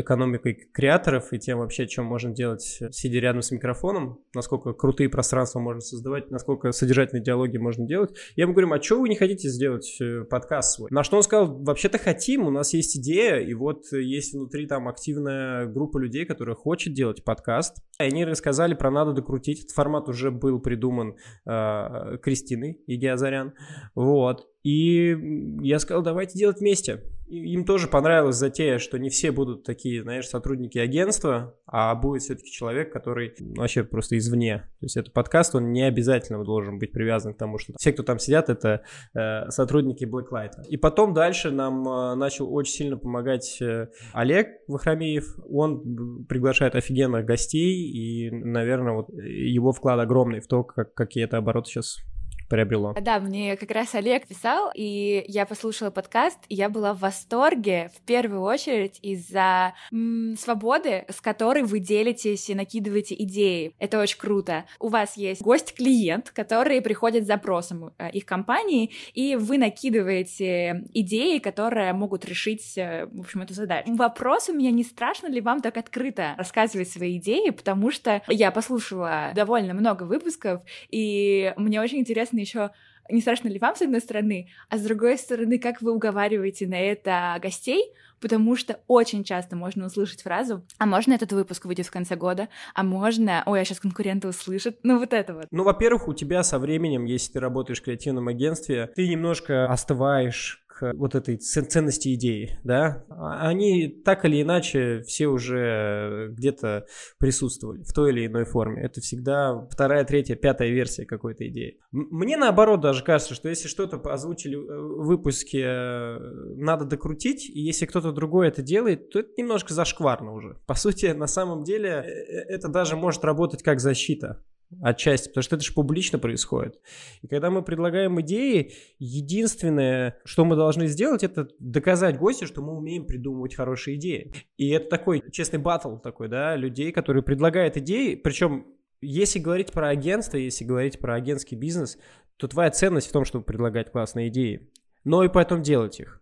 экономикой 0.00 0.54
креаторов 0.72 1.32
и 1.32 1.40
тем 1.40 1.58
вообще, 1.58 1.88
чем 1.88 2.04
можно 2.04 2.32
делать, 2.32 2.80
сидя 2.92 3.18
рядом 3.18 3.42
с 3.42 3.50
микрофоном, 3.50 4.20
насколько 4.32 4.72
крутые 4.74 5.08
пространства 5.08 5.58
можно 5.58 5.80
создавать, 5.80 6.30
насколько 6.30 6.70
содержательные 6.70 7.22
диалоги 7.22 7.56
можно 7.56 7.84
делать. 7.84 8.10
Я 8.36 8.44
ему 8.44 8.52
говорю, 8.52 8.72
а 8.72 8.80
что 8.80 9.00
вы 9.00 9.08
не 9.08 9.16
хотите 9.16 9.48
сделать 9.48 9.96
э, 10.00 10.22
подкаст 10.22 10.76
свой? 10.76 10.88
На 10.92 11.02
что 11.02 11.16
он 11.16 11.24
сказал, 11.24 11.47
вообще-то 11.48 11.98
хотим, 11.98 12.46
у 12.46 12.50
нас 12.50 12.72
есть 12.74 12.96
идея, 12.96 13.38
и 13.38 13.54
вот 13.54 13.84
есть 13.92 14.34
внутри 14.34 14.66
там 14.66 14.88
активная 14.88 15.66
группа 15.66 15.98
людей, 15.98 16.24
которая 16.24 16.54
хочет 16.54 16.94
делать 16.94 17.24
подкаст. 17.24 17.76
И 17.98 18.02
они 18.04 18.24
рассказали 18.24 18.74
про 18.74 18.90
«Надо 18.90 19.12
докрутить». 19.12 19.60
Этот 19.64 19.72
формат 19.72 20.08
уже 20.08 20.30
был 20.30 20.60
придуман 20.60 21.16
э, 21.46 22.18
Кристиной 22.22 22.80
Егиазарян. 22.86 23.54
Вот. 23.94 24.46
И 24.62 25.16
я 25.62 25.78
сказал, 25.78 26.02
давайте 26.02 26.38
делать 26.38 26.58
вместе. 26.60 27.04
им 27.28 27.64
тоже 27.64 27.86
понравилась 27.86 28.36
затея, 28.36 28.78
что 28.78 28.98
не 28.98 29.08
все 29.08 29.30
будут 29.30 29.62
такие, 29.62 30.02
знаешь, 30.02 30.26
сотрудники 30.26 30.78
агентства, 30.78 31.54
а 31.66 31.94
будет 31.94 32.22
все-таки 32.22 32.50
человек, 32.50 32.92
который 32.92 33.34
вообще 33.38 33.84
просто 33.84 34.18
извне. 34.18 34.68
То 34.80 34.86
есть 34.86 34.96
это 34.96 35.10
подкаст, 35.10 35.54
он 35.54 35.72
не 35.72 35.82
обязательно 35.82 36.42
должен 36.42 36.78
быть 36.78 36.90
привязан 36.90 37.34
к 37.34 37.38
тому, 37.38 37.58
что 37.58 37.74
все, 37.78 37.92
кто 37.92 38.02
там 38.02 38.18
сидят, 38.18 38.48
это 38.48 38.82
э, 39.14 39.48
сотрудники 39.50 40.04
Blacklight. 40.04 40.66
И 40.68 40.76
потом 40.76 41.14
дальше 41.14 41.50
нам 41.50 41.86
э, 41.86 42.14
начал 42.16 42.52
очень 42.52 42.72
сильно 42.72 42.96
помогать 42.96 43.58
э, 43.60 43.88
Олег 44.12 44.48
Вахрамеев. 44.66 45.38
Он 45.48 46.24
приглашает 46.28 46.74
офигенных 46.74 47.24
гостей, 47.24 47.90
и, 47.90 48.30
наверное, 48.30 48.94
вот 48.94 49.10
его 49.10 49.72
вклад 49.72 50.00
огромный 50.00 50.40
в 50.40 50.48
то, 50.48 50.64
как, 50.64 50.94
какие 50.94 51.24
это 51.24 51.36
обороты 51.36 51.70
сейчас 51.70 51.98
приобрело. 52.48 52.94
Да, 53.00 53.20
мне 53.20 53.56
как 53.56 53.70
раз 53.70 53.94
Олег 53.94 54.26
писал, 54.26 54.70
и 54.74 55.24
я 55.28 55.46
послушала 55.46 55.90
подкаст, 55.90 56.38
и 56.48 56.54
я 56.54 56.68
была 56.68 56.94
в 56.94 57.00
восторге 57.00 57.90
в 57.94 58.00
первую 58.06 58.42
очередь 58.42 58.98
из-за 59.02 59.74
м- 59.92 60.36
свободы, 60.38 61.04
с 61.08 61.20
которой 61.20 61.62
вы 61.62 61.78
делитесь 61.78 62.48
и 62.48 62.54
накидываете 62.54 63.14
идеи. 63.18 63.74
Это 63.78 64.00
очень 64.00 64.18
круто. 64.18 64.64
У 64.80 64.88
вас 64.88 65.16
есть 65.16 65.42
гость-клиент, 65.42 66.30
который 66.30 66.80
приходит 66.80 67.24
с 67.24 67.26
запросом 67.26 67.92
э, 67.98 68.10
их 68.10 68.24
компании, 68.24 68.90
и 69.12 69.36
вы 69.36 69.58
накидываете 69.58 70.84
идеи, 70.94 71.38
которые 71.38 71.92
могут 71.92 72.24
решить, 72.24 72.76
э, 72.76 73.06
в 73.12 73.20
общем, 73.20 73.42
эту 73.42 73.54
задачу. 73.54 73.94
Вопрос 73.94 74.48
у 74.48 74.54
меня, 74.54 74.70
не 74.70 74.84
страшно 74.84 75.28
ли 75.28 75.40
вам 75.40 75.60
так 75.60 75.76
открыто 75.76 76.34
рассказывать 76.38 76.88
свои 76.88 77.18
идеи, 77.18 77.50
потому 77.50 77.90
что 77.90 78.22
я 78.28 78.50
послушала 78.50 79.32
довольно 79.34 79.74
много 79.74 80.04
выпусков, 80.04 80.62
и 80.90 81.52
мне 81.56 81.80
очень 81.80 81.98
интересно 81.98 82.37
интересно 82.38 82.60
еще 82.60 82.70
не 83.10 83.22
страшно 83.22 83.48
ли 83.48 83.58
вам, 83.58 83.74
с 83.74 83.80
одной 83.80 84.00
стороны, 84.00 84.48
а 84.68 84.76
с 84.76 84.82
другой 84.82 85.16
стороны, 85.16 85.58
как 85.58 85.80
вы 85.80 85.94
уговариваете 85.94 86.66
на 86.66 86.78
это 86.78 87.38
гостей, 87.42 87.92
потому 88.20 88.54
что 88.54 88.80
очень 88.86 89.24
часто 89.24 89.56
можно 89.56 89.86
услышать 89.86 90.22
фразу, 90.22 90.62
а 90.76 90.84
можно 90.84 91.14
этот 91.14 91.32
выпуск 91.32 91.64
выйдет 91.64 91.86
в 91.86 91.90
конце 91.90 92.16
года, 92.16 92.48
а 92.74 92.82
можно, 92.82 93.42
ой, 93.46 93.62
а 93.62 93.64
сейчас 93.64 93.80
конкуренты 93.80 94.28
услышат, 94.28 94.76
ну 94.82 94.98
вот 94.98 95.14
это 95.14 95.34
вот. 95.34 95.46
Ну, 95.50 95.64
во-первых, 95.64 96.08
у 96.08 96.12
тебя 96.12 96.42
со 96.42 96.58
временем, 96.58 97.06
если 97.06 97.32
ты 97.32 97.40
работаешь 97.40 97.80
в 97.80 97.84
креативном 97.84 98.28
агентстве, 98.28 98.90
ты 98.94 99.08
немножко 99.08 99.64
остываешь 99.66 100.66
вот 100.80 101.14
этой 101.14 101.36
ценности 101.36 102.14
идеи, 102.14 102.58
да, 102.64 103.04
а 103.08 103.48
они 103.48 103.88
так 103.88 104.24
или 104.24 104.42
иначе 104.42 105.02
все 105.02 105.26
уже 105.26 106.28
где-то 106.30 106.86
присутствовали 107.18 107.82
в 107.82 107.92
той 107.92 108.12
или 108.12 108.26
иной 108.26 108.44
форме. 108.44 108.82
Это 108.82 109.00
всегда 109.00 109.66
вторая, 109.70 110.04
третья, 110.04 110.36
пятая 110.36 110.68
версия 110.70 111.04
какой-то 111.04 111.46
идеи. 111.48 111.78
Мне 111.90 112.36
наоборот 112.36 112.80
даже 112.80 113.04
кажется, 113.04 113.34
что 113.34 113.48
если 113.48 113.68
что-то 113.68 113.98
озвучили 114.10 114.56
э, 114.56 114.58
в 114.58 115.06
выпуске, 115.06 115.62
э, 115.64 116.18
надо 116.56 116.84
докрутить, 116.84 117.48
и 117.48 117.60
если 117.60 117.86
кто-то 117.86 118.12
другой 118.12 118.48
это 118.48 118.62
делает, 118.62 119.10
то 119.10 119.20
это 119.20 119.30
немножко 119.36 119.74
зашкварно 119.74 120.32
уже. 120.32 120.56
По 120.66 120.74
сути, 120.74 121.06
на 121.06 121.26
самом 121.26 121.64
деле, 121.64 121.88
э, 121.88 122.08
это 122.48 122.68
даже 122.68 122.96
может 122.96 123.24
работать 123.24 123.62
как 123.62 123.80
защита 123.80 124.42
отчасти, 124.82 125.28
потому 125.28 125.42
что 125.42 125.56
это 125.56 125.64
же 125.64 125.72
публично 125.72 126.18
происходит. 126.18 126.80
И 127.22 127.28
когда 127.28 127.50
мы 127.50 127.62
предлагаем 127.62 128.20
идеи, 128.20 128.72
единственное, 128.98 130.18
что 130.24 130.44
мы 130.44 130.56
должны 130.56 130.86
сделать, 130.88 131.22
это 131.24 131.48
доказать 131.58 132.18
гостю, 132.18 132.46
что 132.46 132.62
мы 132.62 132.76
умеем 132.76 133.06
придумывать 133.06 133.54
хорошие 133.54 133.96
идеи. 133.96 134.32
И 134.56 134.68
это 134.70 134.88
такой 134.88 135.22
честный 135.30 135.58
батл 135.58 135.96
такой, 135.96 136.28
да, 136.28 136.56
людей, 136.56 136.92
которые 136.92 137.22
предлагают 137.22 137.76
идеи, 137.76 138.14
причем 138.14 138.66
если 139.00 139.38
говорить 139.38 139.72
про 139.72 139.88
агентство, 139.88 140.36
если 140.36 140.64
говорить 140.64 140.98
про 140.98 141.14
агентский 141.14 141.56
бизнес, 141.56 141.98
то 142.36 142.48
твоя 142.48 142.70
ценность 142.70 143.08
в 143.08 143.12
том, 143.12 143.24
чтобы 143.24 143.44
предлагать 143.44 143.90
классные 143.90 144.28
идеи, 144.28 144.70
но 145.04 145.24
и 145.24 145.28
потом 145.28 145.62
делать 145.62 146.00
их. 146.00 146.20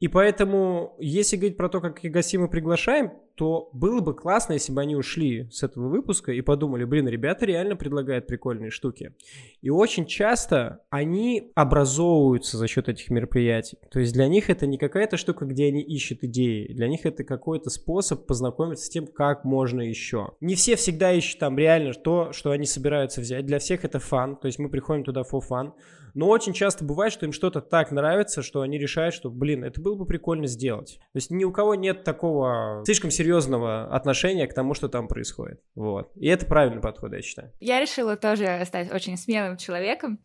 И 0.00 0.08
поэтому, 0.08 0.96
если 0.98 1.36
говорить 1.36 1.56
про 1.56 1.68
то, 1.68 1.80
как 1.80 2.02
мы 2.02 2.48
приглашаем, 2.48 3.12
то 3.34 3.68
было 3.72 4.00
бы 4.00 4.14
классно, 4.14 4.52
если 4.52 4.72
бы 4.72 4.80
они 4.80 4.96
ушли 4.96 5.48
с 5.50 5.62
этого 5.62 5.88
выпуска 5.88 6.32
и 6.32 6.40
подумали, 6.40 6.84
блин, 6.84 7.08
ребята 7.08 7.46
реально 7.46 7.76
предлагают 7.76 8.26
прикольные 8.26 8.70
штуки. 8.70 9.14
И 9.60 9.70
очень 9.70 10.06
часто 10.06 10.80
они 10.90 11.50
образовываются 11.54 12.56
за 12.56 12.68
счет 12.68 12.88
этих 12.88 13.10
мероприятий. 13.10 13.78
То 13.90 13.98
есть 14.00 14.12
для 14.12 14.28
них 14.28 14.50
это 14.50 14.66
не 14.66 14.78
какая-то 14.78 15.16
штука, 15.16 15.46
где 15.46 15.66
они 15.66 15.82
ищут 15.82 16.22
идеи. 16.22 16.72
Для 16.72 16.88
них 16.88 17.06
это 17.06 17.24
какой-то 17.24 17.70
способ 17.70 18.26
познакомиться 18.26 18.86
с 18.86 18.88
тем, 18.88 19.06
как 19.06 19.44
можно 19.44 19.80
еще. 19.80 20.32
Не 20.40 20.54
все 20.54 20.76
всегда 20.76 21.12
ищут 21.12 21.40
там 21.40 21.58
реально 21.58 21.92
то, 21.94 22.32
что 22.32 22.50
они 22.50 22.66
собираются 22.66 23.20
взять. 23.20 23.46
Для 23.46 23.58
всех 23.58 23.84
это 23.84 23.98
фан. 23.98 24.36
То 24.36 24.46
есть 24.46 24.58
мы 24.58 24.68
приходим 24.68 25.04
туда 25.04 25.22
for 25.22 25.40
fun. 25.48 25.72
Но 26.14 26.28
очень 26.28 26.52
часто 26.52 26.84
бывает, 26.84 27.12
что 27.12 27.26
им 27.26 27.32
что-то 27.32 27.60
так 27.60 27.90
нравится, 27.90 28.40
что 28.40 28.60
они 28.60 28.78
решают, 28.78 29.14
что, 29.14 29.30
блин, 29.30 29.64
это 29.64 29.80
было 29.80 29.96
бы 29.96 30.06
прикольно 30.06 30.46
сделать. 30.46 30.98
То 31.12 31.16
есть 31.16 31.30
ни 31.30 31.42
у 31.44 31.50
кого 31.50 31.74
нет 31.74 32.04
такого 32.04 32.82
слишком 32.86 33.10
серьезного 33.10 33.23
серьезного 33.24 33.86
отношения 33.86 34.46
к 34.46 34.52
тому, 34.52 34.74
что 34.74 34.88
там 34.88 35.08
происходит. 35.08 35.60
Вот. 35.74 36.10
И 36.14 36.26
это 36.28 36.44
правильный 36.44 36.82
подход, 36.82 37.12
я 37.12 37.22
считаю. 37.22 37.50
Я 37.58 37.80
решила 37.80 38.16
тоже 38.16 38.62
стать 38.66 38.92
очень 38.92 39.16
смелым 39.16 39.56
человеком 39.56 40.20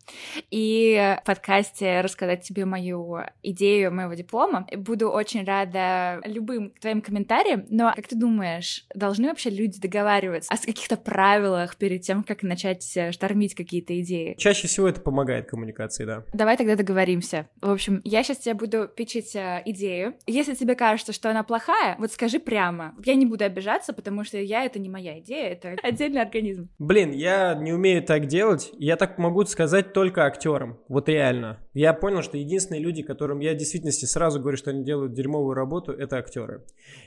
и 0.50 1.16
в 1.22 1.24
подкасте 1.24 2.02
рассказать 2.02 2.42
тебе 2.42 2.66
мою 2.66 3.20
идею 3.42 3.92
моего 3.92 4.12
диплома. 4.12 4.66
Буду 4.76 5.08
очень 5.08 5.44
рада 5.44 6.20
любым 6.24 6.72
твоим 6.80 7.00
комментариям, 7.00 7.64
но 7.70 7.92
как 7.96 8.06
ты 8.06 8.16
думаешь, 8.16 8.84
должны 8.94 9.28
вообще 9.28 9.48
люди 9.48 9.80
договариваться 9.80 10.52
о 10.52 10.58
каких-то 10.58 10.96
правилах 10.96 11.76
перед 11.76 12.02
тем, 12.02 12.22
как 12.22 12.42
начать 12.42 12.96
э, 12.96 13.12
штормить 13.12 13.54
какие-то 13.54 13.98
идеи? 14.00 14.34
Чаще 14.36 14.68
всего 14.68 14.88
это 14.88 15.00
помогает 15.00 15.48
коммуникации, 15.48 16.04
да. 16.04 16.24
Давай 16.34 16.58
тогда 16.58 16.76
договоримся. 16.76 17.48
В 17.62 17.70
общем, 17.70 18.02
я 18.04 18.22
сейчас 18.22 18.38
тебе 18.38 18.54
буду 18.54 18.88
пичить 18.88 19.34
э, 19.34 19.62
идею. 19.64 20.14
Если 20.26 20.54
тебе 20.54 20.74
кажется, 20.74 21.12
что 21.12 21.30
она 21.30 21.42
плохая, 21.42 21.96
вот 21.98 22.12
скажи 22.12 22.38
прямо. 22.38 22.89
Я 23.04 23.14
не 23.14 23.26
буду 23.26 23.44
обижаться, 23.44 23.92
потому 23.92 24.24
что 24.24 24.38
я— 24.38 24.64
это 24.66 24.78
не 24.78 24.88
моя 24.88 25.18
идея, 25.20 25.50
это 25.50 25.76
отдельный 25.82 26.22
организм. 26.22 26.68
Блин, 26.78 27.12
я 27.12 27.54
не 27.54 27.72
умею 27.72 28.02
так 28.02 28.26
делать. 28.26 28.70
Я 28.78 28.96
так 28.96 29.18
могу 29.18 29.44
сказать 29.44 29.92
только 29.92 30.24
актерам. 30.24 30.78
Вот 30.88 31.08
реально. 31.08 31.58
Я 31.72 31.92
понял, 31.92 32.22
что 32.22 32.36
единственные 32.36 32.80
люди, 32.80 33.02
которым 33.02 33.38
я 33.38 33.54
в 33.54 33.56
действительности 33.56 34.04
сразу 34.04 34.40
говорю, 34.40 34.56
что 34.56 34.70
они 34.70 34.84
делают 34.84 35.12
дерьмовую 35.12 35.54
работу, 35.54 35.92
это 35.92 36.16
актеры. 36.16 36.64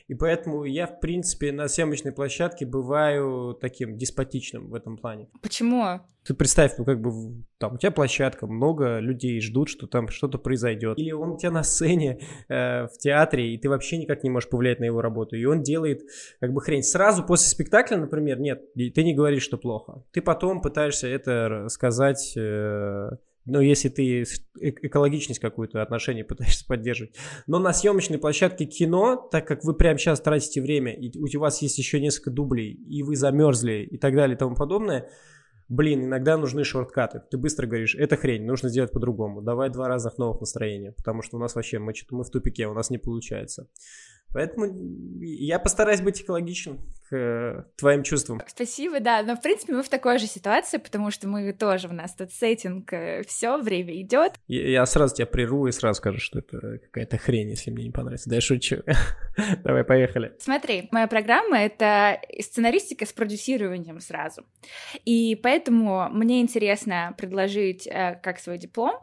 И 0.08 0.16
поэтому 0.16 0.64
я, 0.64 0.88
в 0.88 1.02
принципе, 1.02 1.52
на 1.52 1.68
съемочной 1.68 2.14
площадке 2.14 2.66
бываю 2.66 3.58
таким 3.60 3.98
деспотичным 3.98 4.70
в 4.70 4.76
этом 4.76 4.98
плане. 4.98 5.28
Почему? 5.42 6.00
Ты 6.26 6.34
представь, 6.34 6.78
ну 6.78 6.86
как 6.86 7.02
бы 7.02 7.44
там 7.58 7.74
у 7.74 7.78
тебя 7.78 7.92
площадка, 7.92 8.48
много 8.48 9.00
людей 9.00 9.42
ждут, 9.42 9.68
что 9.68 9.88
там 9.88 10.08
что-то 10.08 10.38
произойдет. 10.38 10.98
Или 10.98 11.12
он 11.12 11.32
у 11.32 11.38
тебя 11.38 11.52
на 11.52 11.64
сцене 11.64 12.20
э, 12.48 12.88
в 12.88 12.98
театре, 12.98 13.54
и 13.54 13.58
ты 13.58 13.68
вообще 13.68 13.98
никак 13.98 14.24
не 14.24 14.30
можешь 14.30 14.50
повлиять 14.50 14.80
на 14.80 14.86
его 14.86 15.02
работу. 15.02 15.36
И 15.36 15.44
он 15.44 15.62
делает 15.62 16.04
как 16.40 16.54
бы 16.54 16.62
хрень. 16.62 16.84
Сразу 16.84 17.26
после 17.26 17.50
спектакля, 17.50 17.98
например, 17.98 18.40
нет, 18.40 18.74
ты 18.74 19.04
не 19.04 19.14
говоришь, 19.14 19.44
что 19.44 19.58
плохо. 19.58 20.06
Ты 20.14 20.22
потом 20.22 20.62
пытаешься 20.62 21.08
это 21.08 21.68
сказать... 21.68 22.34
Э, 22.38 23.18
ну, 23.46 23.60
если 23.60 23.90
ты 23.90 24.24
экологичность 24.56 25.40
какую-то 25.40 25.82
отношение 25.82 26.24
пытаешься 26.26 26.66
поддерживать. 26.66 27.16
Но 27.48 27.60
на 27.60 27.74
съемочной 27.74 28.18
площадке 28.18 28.66
кино, 28.66 29.28
так 29.32 29.48
как 29.48 29.64
вы 29.64 29.74
прямо 29.74 29.98
сейчас 29.98 30.22
тратите 30.22 30.62
время, 30.62 30.94
и 30.94 31.36
у 31.36 31.40
вас 31.40 31.62
есть 31.62 31.78
еще 31.78 32.00
несколько 32.00 32.32
дублей, 32.32 32.72
и 32.72 33.04
вы 33.04 33.16
замерзли 33.16 33.88
и 33.90 33.98
так 33.98 34.16
далее 34.16 34.36
и 34.36 34.40
тому 34.40 34.56
подобное, 34.56 35.10
блин, 35.68 36.06
иногда 36.06 36.38
нужны 36.38 36.64
шорткаты. 36.64 37.22
Ты 37.30 37.38
быстро 37.38 37.68
говоришь, 37.68 37.96
это 37.96 38.16
хрень, 38.16 38.46
нужно 38.46 38.70
сделать 38.70 38.92
по-другому. 38.92 39.42
Давай 39.42 39.70
два 39.70 39.88
разных 39.88 40.18
новых 40.18 40.42
настроения, 40.42 40.92
потому 40.92 41.22
что 41.22 41.38
у 41.38 41.40
нас 41.40 41.56
вообще, 41.56 41.80
мы, 41.80 41.94
мы 42.12 42.24
в 42.24 42.30
тупике, 42.30 42.68
у 42.68 42.74
нас 42.74 42.90
не 42.90 42.98
получается. 42.98 43.68
Поэтому 44.34 44.66
я 45.22 45.60
постараюсь 45.60 46.02
быть 46.02 46.22
экологичен 46.22 46.80
к 47.10 47.16
э, 47.16 47.64
твоим 47.78 48.04
чувствам. 48.04 48.42
Спасибо, 48.48 49.00
да. 49.00 49.22
Но, 49.22 49.36
в 49.36 49.42
принципе, 49.42 49.74
мы 49.74 49.84
в 49.84 49.90
такой 49.90 50.18
же 50.18 50.26
ситуации, 50.26 50.78
потому 50.78 51.12
что 51.12 51.28
мы 51.28 51.54
тоже, 51.54 51.88
у 51.88 51.94
нас 51.94 52.16
тут 52.16 52.32
сеттинг, 52.32 52.92
э, 52.92 53.22
все 53.28 53.58
время 53.58 54.02
идет. 54.02 54.34
Я, 54.48 54.68
я 54.68 54.86
сразу 54.86 55.16
тебя 55.16 55.28
прерву 55.28 55.68
и 55.68 55.72
сразу 55.72 56.00
скажу, 56.00 56.20
что 56.20 56.40
это 56.40 56.80
какая-то 56.80 57.18
хрень, 57.18 57.50
если 57.50 57.70
мне 57.70 57.86
не 57.86 57.92
понравится. 57.92 58.30
Да 58.30 58.36
я 58.36 58.42
шучу. 58.42 58.78
Давай, 59.64 59.84
поехали. 59.84 60.34
Смотри, 60.40 60.90
моя 60.92 61.08
программа— 61.08 61.60
это 61.60 62.20
сценаристика 62.40 63.06
с 63.06 63.14
продюсированием 63.14 64.00
сразу. 64.00 64.44
И 65.06 65.40
поэтому 65.42 66.10
мне 66.10 66.42
интересно 66.42 67.14
предложить 67.18 67.86
э, 67.86 68.20
как 68.24 68.40
свой 68.40 68.58
диплом, 68.58 68.96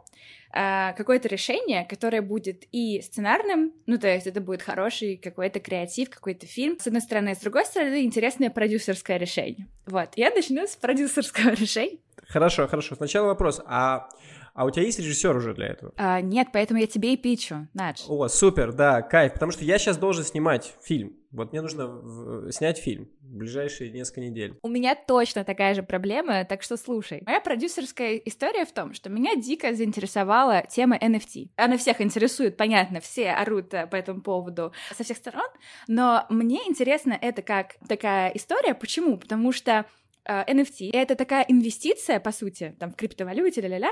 а, 0.53 0.93
какое-то 0.93 1.27
решение, 1.27 1.85
которое 1.85 2.21
будет 2.21 2.63
и 2.71 3.01
сценарным, 3.01 3.73
ну, 3.85 3.97
то 3.97 4.07
есть 4.07 4.27
это 4.27 4.41
будет 4.41 4.61
хороший 4.61 5.17
какой-то 5.17 5.59
креатив, 5.59 6.09
какой-то 6.09 6.45
фильм, 6.45 6.77
с 6.79 6.87
одной 6.87 7.01
стороны, 7.01 7.35
с 7.35 7.39
другой 7.39 7.65
стороны, 7.65 8.03
интересное 8.03 8.49
продюсерское 8.49 9.17
решение. 9.17 9.67
Вот, 9.85 10.09
я 10.15 10.29
начну 10.31 10.67
с 10.67 10.75
продюсерского 10.75 11.49
решения. 11.59 11.97
Хорошо, 12.27 12.67
хорошо. 12.67 12.95
Сначала 12.95 13.27
вопрос, 13.27 13.61
а 13.65 14.09
а 14.53 14.65
у 14.65 14.71
тебя 14.71 14.83
есть 14.83 14.99
режиссер 14.99 15.35
уже 15.35 15.53
для 15.53 15.67
этого? 15.67 15.93
А, 15.97 16.21
нет, 16.21 16.49
поэтому 16.51 16.79
я 16.79 16.87
тебе 16.87 17.13
и 17.13 17.17
пичу, 17.17 17.67
Надж. 17.73 18.03
О, 18.07 18.27
супер, 18.27 18.73
да, 18.73 19.01
кайф, 19.01 19.33
потому 19.33 19.51
что 19.51 19.63
я 19.63 19.77
сейчас 19.77 19.97
должен 19.97 20.23
снимать 20.23 20.73
фильм. 20.81 21.15
Вот 21.31 21.53
мне 21.53 21.61
нужно 21.61 22.51
снять 22.51 22.77
фильм 22.77 23.09
в 23.21 23.37
ближайшие 23.37 23.89
несколько 23.91 24.19
недель. 24.19 24.59
У 24.63 24.67
меня 24.67 24.95
точно 24.95 25.45
такая 25.45 25.73
же 25.73 25.81
проблема, 25.81 26.43
так 26.43 26.61
что 26.61 26.75
слушай. 26.75 27.23
Моя 27.25 27.39
продюсерская 27.39 28.17
история 28.17 28.65
в 28.65 28.73
том, 28.73 28.93
что 28.93 29.09
меня 29.09 29.35
дико 29.35 29.73
заинтересовала 29.73 30.63
тема 30.69 30.97
NFT. 30.97 31.51
Она 31.55 31.77
всех 31.77 32.01
интересует, 32.01 32.57
понятно, 32.57 32.99
все 32.99 33.31
орут 33.31 33.73
э, 33.73 33.87
по 33.87 33.95
этому 33.95 34.21
поводу 34.21 34.73
со 34.93 35.05
всех 35.05 35.17
сторон, 35.17 35.47
но 35.87 36.25
мне 36.29 36.59
интересно 36.67 37.17
это 37.19 37.41
как 37.41 37.75
такая 37.87 38.31
история. 38.31 38.73
Почему? 38.73 39.17
Потому 39.17 39.53
что 39.53 39.85
NFT— 40.27 40.91
это 40.93 41.15
такая 41.15 41.45
инвестиция, 41.47 42.19
по 42.19 42.31
сути, 42.31 42.75
там, 42.79 42.91
в 42.91 42.95
криптовалюте, 42.95 43.61
ля-ля-ля, 43.61 43.91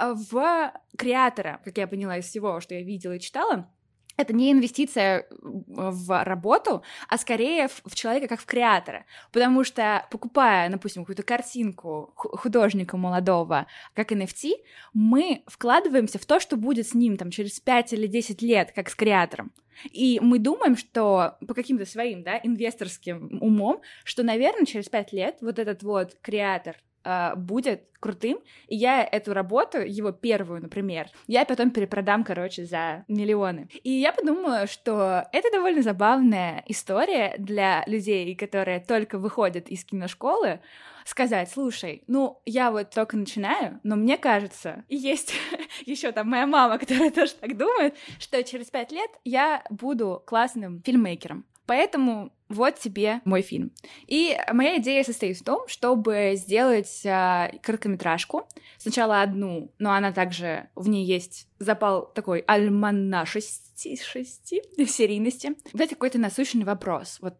в 0.00 0.72
креатора, 0.96 1.60
как 1.64 1.76
я 1.78 1.86
поняла 1.86 2.18
из 2.18 2.26
всего, 2.26 2.60
что 2.60 2.74
я 2.74 2.82
видела 2.82 3.14
и 3.14 3.20
читала, 3.20 3.70
это 4.16 4.34
не 4.34 4.52
инвестиция 4.52 5.26
в 5.30 6.24
работу, 6.24 6.82
а 7.08 7.16
скорее 7.16 7.68
в 7.68 7.94
человека 7.94 8.28
как 8.28 8.40
в 8.40 8.44
креатора. 8.44 9.06
Потому 9.32 9.64
что, 9.64 10.06
покупая, 10.10 10.68
допустим, 10.68 11.04
какую-то 11.04 11.22
картинку 11.22 12.12
художника 12.14 12.98
молодого, 12.98 13.66
как 13.94 14.12
NFT, 14.12 14.50
мы 14.92 15.42
вкладываемся 15.46 16.18
в 16.18 16.26
то, 16.26 16.38
что 16.38 16.56
будет 16.56 16.88
с 16.88 16.94
ним 16.94 17.16
там, 17.16 17.30
через 17.30 17.60
5 17.60 17.94
или 17.94 18.06
10 18.06 18.42
лет, 18.42 18.72
как 18.72 18.90
с 18.90 18.94
креатором. 18.94 19.52
И 19.90 20.20
мы 20.20 20.38
думаем, 20.38 20.76
что 20.76 21.38
по 21.48 21.54
каким-то 21.54 21.86
своим, 21.86 22.22
да, 22.22 22.38
инвесторским 22.42 23.38
умом, 23.40 23.80
что, 24.04 24.22
наверное, 24.22 24.66
через 24.66 24.90
5 24.90 25.12
лет 25.14 25.38
вот 25.40 25.58
этот 25.58 25.82
вот 25.82 26.18
креатор 26.20 26.76
Uh, 27.02 27.34
будет 27.34 27.90
крутым, 28.00 28.40
и 28.66 28.76
я 28.76 29.04
эту 29.04 29.32
работу, 29.32 29.78
его 29.78 30.10
первую, 30.10 30.62
например, 30.62 31.08
я 31.26 31.44
потом 31.44 31.70
перепродам, 31.70 32.24
короче, 32.24 32.64
за 32.64 33.04
миллионы. 33.08 33.68
И 33.84 33.90
я 33.90 34.12
подумала, 34.12 34.66
что 34.66 35.24
это 35.32 35.50
довольно 35.52 35.82
забавная 35.82 36.64
история 36.66 37.34
для 37.38 37.84
людей, 37.86 38.34
которые 38.34 38.80
только 38.80 39.18
выходят 39.18 39.68
из 39.68 39.84
киношколы, 39.84 40.60
сказать, 41.04 41.50
слушай, 41.50 42.02
ну, 42.06 42.40
я 42.46 42.70
вот 42.70 42.90
только 42.90 43.16
начинаю, 43.16 43.80
но 43.82 43.96
мне 43.96 44.16
кажется, 44.16 44.84
и 44.88 44.96
есть 44.96 45.34
еще 45.86 46.12
там 46.12 46.28
моя 46.28 46.46
мама, 46.46 46.78
которая 46.78 47.10
тоже 47.10 47.34
так 47.34 47.56
думает, 47.56 47.96
что 48.18 48.42
через 48.42 48.66
пять 48.66 48.92
лет 48.92 49.10
я 49.24 49.64
буду 49.70 50.22
классным 50.26 50.82
фильммейкером. 50.82 51.44
Поэтому 51.70 52.32
вот 52.48 52.80
тебе 52.80 53.20
мой 53.24 53.42
фильм. 53.42 53.70
И 54.08 54.36
моя 54.52 54.78
идея 54.78 55.04
состоит 55.04 55.36
в 55.36 55.44
том, 55.44 55.68
чтобы 55.68 56.32
сделать 56.34 57.06
а, 57.06 57.52
короткометражку. 57.62 58.48
Сначала 58.76 59.22
одну, 59.22 59.72
но 59.78 59.92
она 59.92 60.10
также, 60.10 60.68
в 60.74 60.88
ней 60.88 61.04
есть 61.04 61.46
запал 61.60 62.12
такой 62.12 62.40
альманашести, 62.40 64.02
шести, 64.02 64.62
серийности. 64.84 65.52
Дать 65.72 65.90
какой-то 65.90 66.18
насущный 66.18 66.64
вопрос. 66.64 67.18
Вот 67.20 67.36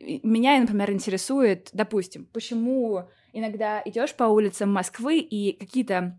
меня, 0.00 0.58
например, 0.58 0.90
интересует, 0.90 1.68
допустим, 1.74 2.24
почему 2.32 3.06
иногда 3.34 3.82
идешь 3.84 4.14
по 4.14 4.24
улицам 4.24 4.72
Москвы 4.72 5.18
и 5.18 5.58
какие-то 5.58 6.18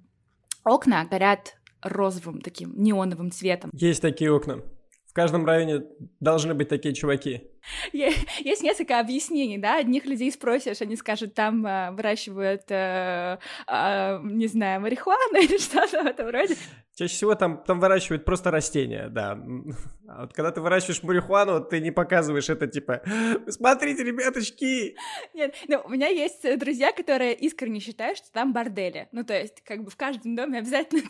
окна 0.63 1.03
горят 1.05 1.57
розовым 1.81 2.41
таким 2.41 2.79
неоновым 2.79 3.31
цветом. 3.31 3.71
Есть 3.73 4.03
такие 4.03 4.31
окна. 4.31 4.61
В 5.07 5.13
каждом 5.13 5.45
районе 5.45 5.83
должны 6.19 6.53
быть 6.53 6.69
такие 6.69 6.93
чуваки. 6.93 7.54
Есть 7.93 8.63
несколько 8.63 8.99
объяснений, 8.99 9.57
да, 9.57 9.77
одних 9.77 10.05
людей 10.05 10.31
спросишь, 10.31 10.81
они 10.81 10.95
скажут, 10.95 11.33
там 11.33 11.65
э, 11.65 11.91
выращивают, 11.91 12.63
э, 12.69 13.37
э, 13.67 14.19
не 14.23 14.47
знаю, 14.47 14.81
марихуану 14.81 15.37
или 15.41 15.57
что-то 15.57 16.03
в 16.03 16.05
этом 16.05 16.29
роде. 16.29 16.55
Чаще 16.95 17.13
всего 17.13 17.35
там, 17.35 17.61
там 17.61 17.81
выращивают 17.81 18.23
просто 18.23 18.51
растения, 18.51 19.09
да. 19.09 19.37
А 20.07 20.21
вот 20.21 20.33
когда 20.33 20.51
ты 20.51 20.61
выращиваешь 20.61 21.01
марихуану, 21.01 21.61
ты 21.61 21.79
не 21.81 21.89
показываешь 21.89 22.47
это, 22.47 22.67
типа, 22.67 23.01
смотрите, 23.47 24.03
ребяточки! 24.03 24.95
Нет, 25.33 25.55
ну, 25.67 25.81
у 25.83 25.89
меня 25.89 26.09
есть 26.09 26.43
друзья, 26.59 26.91
которые 26.91 27.33
искренне 27.33 27.79
считают, 27.79 28.19
что 28.19 28.31
там 28.31 28.53
бордели. 28.53 29.09
Ну, 29.11 29.23
то 29.23 29.33
есть, 29.33 29.63
как 29.63 29.83
бы 29.83 29.89
в 29.89 29.95
каждом 29.97 30.35
доме 30.35 30.59
обязательно 30.59 31.01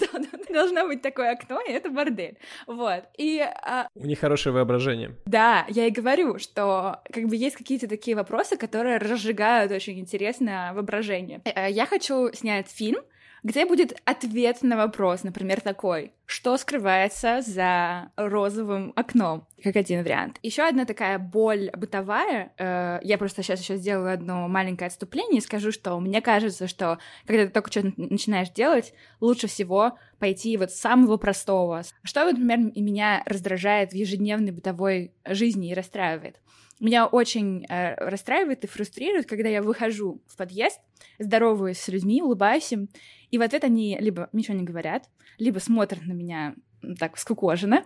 должно 0.50 0.88
быть 0.88 1.02
такое 1.02 1.34
окно, 1.34 1.60
и 1.60 1.72
это 1.74 1.90
бордель. 1.90 2.38
Вот. 2.68 3.04
И... 3.18 3.42
А... 3.42 3.90
У 3.96 4.06
них 4.06 4.18
хорошее 4.18 4.54
воображение. 4.54 5.18
Да, 5.26 5.66
я 5.68 5.88
и 5.88 5.92
говорю, 5.92 6.40
что 6.40 7.02
как 7.12 7.26
бы 7.26 7.36
есть 7.36 7.58
какие-то 7.58 7.90
такие 7.90 8.16
вопросы, 8.16 8.56
которые 8.56 8.98
разжигают 8.98 9.74
очень 9.74 10.00
интересное 10.00 10.72
воображение. 10.72 11.42
Э, 11.44 11.70
я 11.70 11.86
хочу 11.86 12.32
снять 12.32 12.70
фильм, 12.70 13.02
где 13.46 13.68
будет 13.68 14.02
ответ 14.06 14.64
на 14.64 14.76
вопрос, 14.76 15.22
например, 15.22 15.62
такой, 15.62 16.14
что 16.26 16.58
скрывается 16.58 17.44
за 17.46 18.10
розовым 18.18 18.92
окном, 18.96 19.48
как 19.64 19.76
один 19.76 20.02
вариант. 20.02 20.40
Еще 20.42 20.64
одна 20.64 20.86
такая 20.86 21.20
боль 21.20 21.70
бытовая, 21.78 22.54
э, 22.58 23.00
я 23.04 23.20
просто 23.20 23.44
сейчас 23.44 23.62
еще 23.62 23.76
сделаю 23.76 24.12
одно 24.12 24.48
маленькое 24.48 24.88
отступление 24.88 25.38
и 25.38 25.42
скажу, 25.42 25.72
что 25.72 26.00
мне 26.00 26.24
кажется, 26.24 26.68
что 26.68 26.98
когда 27.28 27.46
ты 27.46 27.52
только 27.52 27.70
что 27.70 27.84
начинаешь 27.98 28.50
делать, 28.50 28.96
лучше 29.22 29.46
всего 29.46 29.96
пойти 30.18 30.58
вот 30.58 30.72
с 30.72 30.80
самого 30.80 31.18
простого. 31.18 31.84
Что, 32.02 32.26
например, 32.26 32.72
меня 32.76 33.22
раздражает 33.28 33.92
в 33.92 33.96
ежедневной 33.96 34.54
бытовой 34.54 35.12
жизни 35.24 35.70
и 35.70 35.76
расстраивает? 35.76 36.38
Меня 36.80 37.08
очень 37.08 37.66
э, 37.66 37.96
расстраивает 37.96 38.64
и 38.64 38.68
фрустрирует, 38.68 39.28
когда 39.28 39.50
я 39.50 39.62
выхожу 39.62 40.22
в 40.28 40.36
подъезд, 40.36 40.80
здороваюсь 41.20 41.80
с 41.80 41.88
людьми, 41.88 42.22
улыбаюсь 42.22 42.72
им, 42.72 42.90
и 43.32 43.38
в 43.38 43.42
ответ 43.42 43.64
они 43.64 43.98
либо 44.00 44.30
ничего 44.34 44.58
не 44.58 44.64
говорят, 44.64 45.10
либо 45.38 45.60
смотрят 45.60 46.06
на 46.06 46.14
меня 46.14 46.56
так 47.00 47.18
скукожена. 47.18 47.86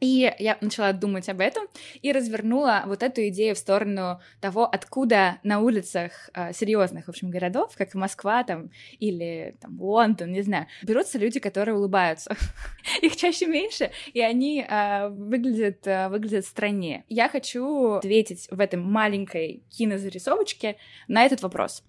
И 0.00 0.32
я 0.38 0.58
начала 0.60 0.92
думать 0.92 1.28
об 1.28 1.40
этом 1.40 1.64
и 2.02 2.12
развернула 2.12 2.84
вот 2.86 3.02
эту 3.02 3.26
идею 3.28 3.54
в 3.54 3.58
сторону 3.58 4.20
того, 4.40 4.64
откуда 4.64 5.38
на 5.42 5.60
улицах 5.60 6.30
э, 6.34 6.52
серьезных, 6.52 7.06
в 7.06 7.08
общем, 7.08 7.30
городов, 7.30 7.74
как 7.76 7.94
Москва 7.94 8.44
там 8.44 8.70
или 8.98 9.56
там 9.60 9.80
Лондон, 9.80 10.32
не 10.32 10.42
знаю, 10.42 10.66
берутся 10.82 11.18
люди, 11.18 11.40
которые 11.40 11.76
улыбаются. 11.76 12.36
Их 13.02 13.16
чаще 13.16 13.46
меньше, 13.46 13.90
и 14.12 14.20
они 14.20 14.62
э, 14.62 15.08
выглядят, 15.08 15.86
э, 15.86 16.08
выглядят 16.08 16.44
страннее. 16.46 17.04
Я 17.08 17.28
хочу 17.28 17.94
ответить 17.94 18.48
в 18.50 18.60
этой 18.60 18.76
маленькой 18.78 19.62
кинозарисовочке 19.70 20.76
на 21.08 21.24
этот 21.24 21.42
вопрос. 21.42 21.82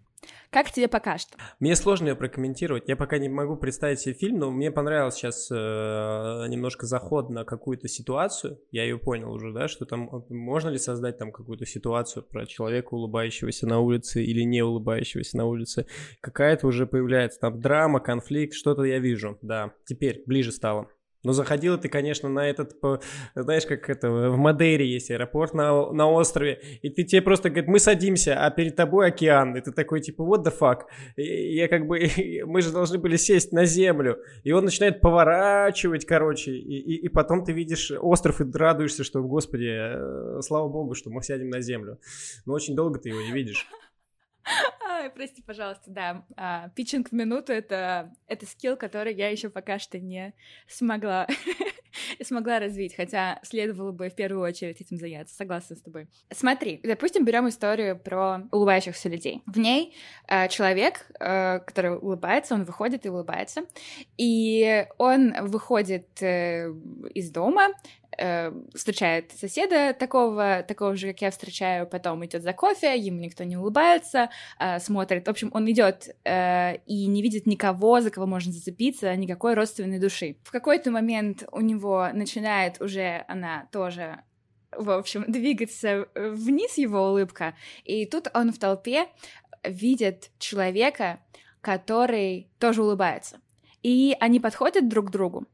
Как 0.50 0.72
тебе 0.72 0.88
пока 0.88 1.18
что? 1.18 1.38
Мне 1.60 1.76
сложно 1.76 2.08
ее 2.08 2.16
прокомментировать. 2.16 2.88
Я 2.88 2.96
пока 2.96 3.18
не 3.18 3.30
могу 3.30 3.56
представить 3.58 4.00
себе 4.00 4.16
фильм, 4.16 4.40
но 4.40 4.52
мне 4.52 4.72
понравился 4.72 5.18
сейчас 5.20 5.52
э, 5.52 5.56
немножко 6.48 6.86
заход 6.86 7.30
на 7.30 7.44
какую-то 7.44 7.88
ситуацию. 7.88 8.60
Я 8.72 8.84
ее 8.84 8.98
понял 8.98 9.32
уже, 9.32 9.52
да, 9.52 9.68
что 9.68 9.86
там 9.86 10.10
можно 10.30 10.70
ли 10.70 10.78
создать 10.78 11.18
там 11.18 11.32
какую-то 11.32 11.66
ситуацию 11.66 12.24
про 12.24 12.46
человека, 12.46 12.94
улыбающегося 12.94 13.68
на 13.68 13.80
улице 13.80 14.24
или 14.24 14.42
не 14.42 14.62
улыбающегося 14.62 15.38
на 15.38 15.46
улице. 15.46 15.86
Какая-то 16.22 16.68
уже 16.68 16.88
появляется 16.88 17.40
там 17.40 17.60
драма, 17.60 18.00
конфликт, 18.00 18.54
что-то 18.54 18.84
я 18.84 19.00
вижу. 19.00 19.38
Да, 19.42 19.74
теперь 19.86 20.24
ближе 20.26 20.52
стало. 20.52 20.90
Но 21.28 21.34
заходила 21.34 21.78
ты, 21.78 21.90
конечно, 21.90 22.30
на 22.30 22.50
этот, 22.50 22.78
знаешь, 23.36 23.66
как 23.66 23.90
это, 23.90 24.10
в 24.10 24.38
Мадейре 24.38 24.88
есть 24.90 25.12
аэропорт 25.12 25.54
на, 25.54 25.92
на 25.92 26.10
острове, 26.10 26.62
и 26.82 26.90
ты 26.90 27.04
тебе 27.04 27.22
просто 27.22 27.50
говорит, 27.50 27.68
мы 27.68 27.80
садимся, 27.80 28.46
а 28.46 28.50
перед 28.50 28.78
тобой 28.78 29.08
океан, 29.08 29.58
и 29.58 29.60
ты 29.60 29.74
такой, 29.74 30.00
типа, 30.00 30.22
what 30.22 30.46
the 30.46 30.54
fuck? 30.58 30.84
И 31.18 31.54
я 31.54 31.68
как 31.68 31.86
бы, 31.86 32.00
мы 32.46 32.62
же 32.62 32.72
должны 32.72 32.98
были 32.98 33.18
сесть 33.18 33.52
на 33.52 33.66
землю, 33.66 34.20
и 34.46 34.54
он 34.54 34.64
начинает 34.64 35.02
поворачивать, 35.02 36.06
короче, 36.06 36.52
и, 36.52 36.78
и, 36.80 36.96
и 36.96 37.10
потом 37.10 37.44
ты 37.44 37.52
видишь 37.52 37.92
остров 37.92 38.40
и 38.40 38.46
радуешься, 38.50 39.04
что, 39.04 39.22
господи, 39.22 39.68
э, 39.68 40.40
слава 40.44 40.70
богу, 40.70 40.96
что 40.96 41.10
мы 41.10 41.22
сядем 41.24 41.50
на 41.50 41.60
землю. 41.60 42.00
Но 42.46 42.54
очень 42.54 42.74
долго 42.74 43.00
ты 43.00 43.10
его 43.10 43.20
не 43.20 43.34
видишь. 43.34 43.68
Прости, 45.16 45.42
пожалуйста, 45.42 45.84
да. 45.88 46.26
А, 46.36 46.70
питчинг 46.70 47.10
в 47.10 47.12
минуту 47.12 47.54
это, 47.54 48.14
это 48.28 48.46
скилл, 48.46 48.78
который 48.78 49.14
я 49.14 49.30
еще 49.30 49.50
пока 49.50 49.80
что 49.80 50.00
не 50.00 50.34
смогла 50.68 51.28
смогла 52.24 52.60
развить, 52.60 52.96
хотя 52.96 53.40
следовало 53.44 53.92
бы 53.92 54.10
в 54.10 54.16
первую 54.16 54.42
очередь 54.42 54.82
этим 54.82 54.98
заняться. 54.98 55.36
Согласна 55.36 55.76
с 55.76 55.82
тобой. 55.82 56.08
Смотри, 56.32 56.80
допустим, 56.84 57.26
берем 57.26 57.48
историю 57.48 57.98
про 57.98 58.42
улыбающихся 58.52 59.10
людей. 59.10 59.42
В 59.46 59.58
ней 59.58 59.96
э, 60.28 60.48
человек, 60.50 61.08
э, 61.20 61.60
который 61.60 61.98
улыбается, 61.98 62.56
он 62.56 62.64
выходит 62.64 63.06
и 63.06 63.10
улыбается, 63.10 63.66
и 64.18 64.86
он 64.98 65.34
выходит 65.48 66.22
э, 66.22 66.70
из 67.14 67.32
дома, 67.32 67.70
э, 68.18 68.52
встречает 68.74 69.32
соседа 69.32 69.94
такого, 69.94 70.64
такого 70.68 70.96
же, 70.96 71.08
как 71.08 71.22
я 71.22 71.32
встречаю, 71.32 71.88
потом 71.88 72.26
идет 72.26 72.44
за 72.44 72.54
кофе, 72.54 72.98
ему 72.98 73.20
никто 73.20 73.44
не 73.44 73.58
улыбается, 73.58 74.30
э, 74.60 74.80
смотрит. 74.80 75.28
В 75.28 75.30
общем, 75.30 75.52
он 75.54 75.70
идет 75.70 76.16
э, 76.24 76.78
и 76.86 77.08
не 77.08 77.22
видит 77.22 77.46
никого, 77.46 78.02
за 78.02 78.12
кого 78.12 78.26
можно 78.26 78.52
зацепиться, 78.52 79.16
никакой 79.16 79.54
родственной 79.54 80.00
души. 80.00 80.38
В 80.44 80.52
какой-то 80.52 80.92
момент 80.92 81.44
у 81.52 81.62
него 81.62 82.10
начинает 82.14 82.82
уже 82.82 83.26
она 83.28 83.68
тоже 83.72 84.24
в 84.72 84.92
общем, 84.92 85.26
двигаться 85.28 86.08
вниз 86.16 86.78
его 86.78 87.10
улыбка, 87.10 87.56
и 87.84 88.06
тут 88.06 88.28
он 88.34 88.52
в 88.52 88.60
толпе 88.60 89.08
видит 89.64 90.32
человека, 90.40 91.20
который 91.62 92.50
тоже 92.60 92.84
улыбается. 92.84 93.40
И 93.84 94.16
они 94.20 94.40
подходят 94.40 94.88
друг 94.88 95.08
к 95.08 95.12
другу, 95.12 95.46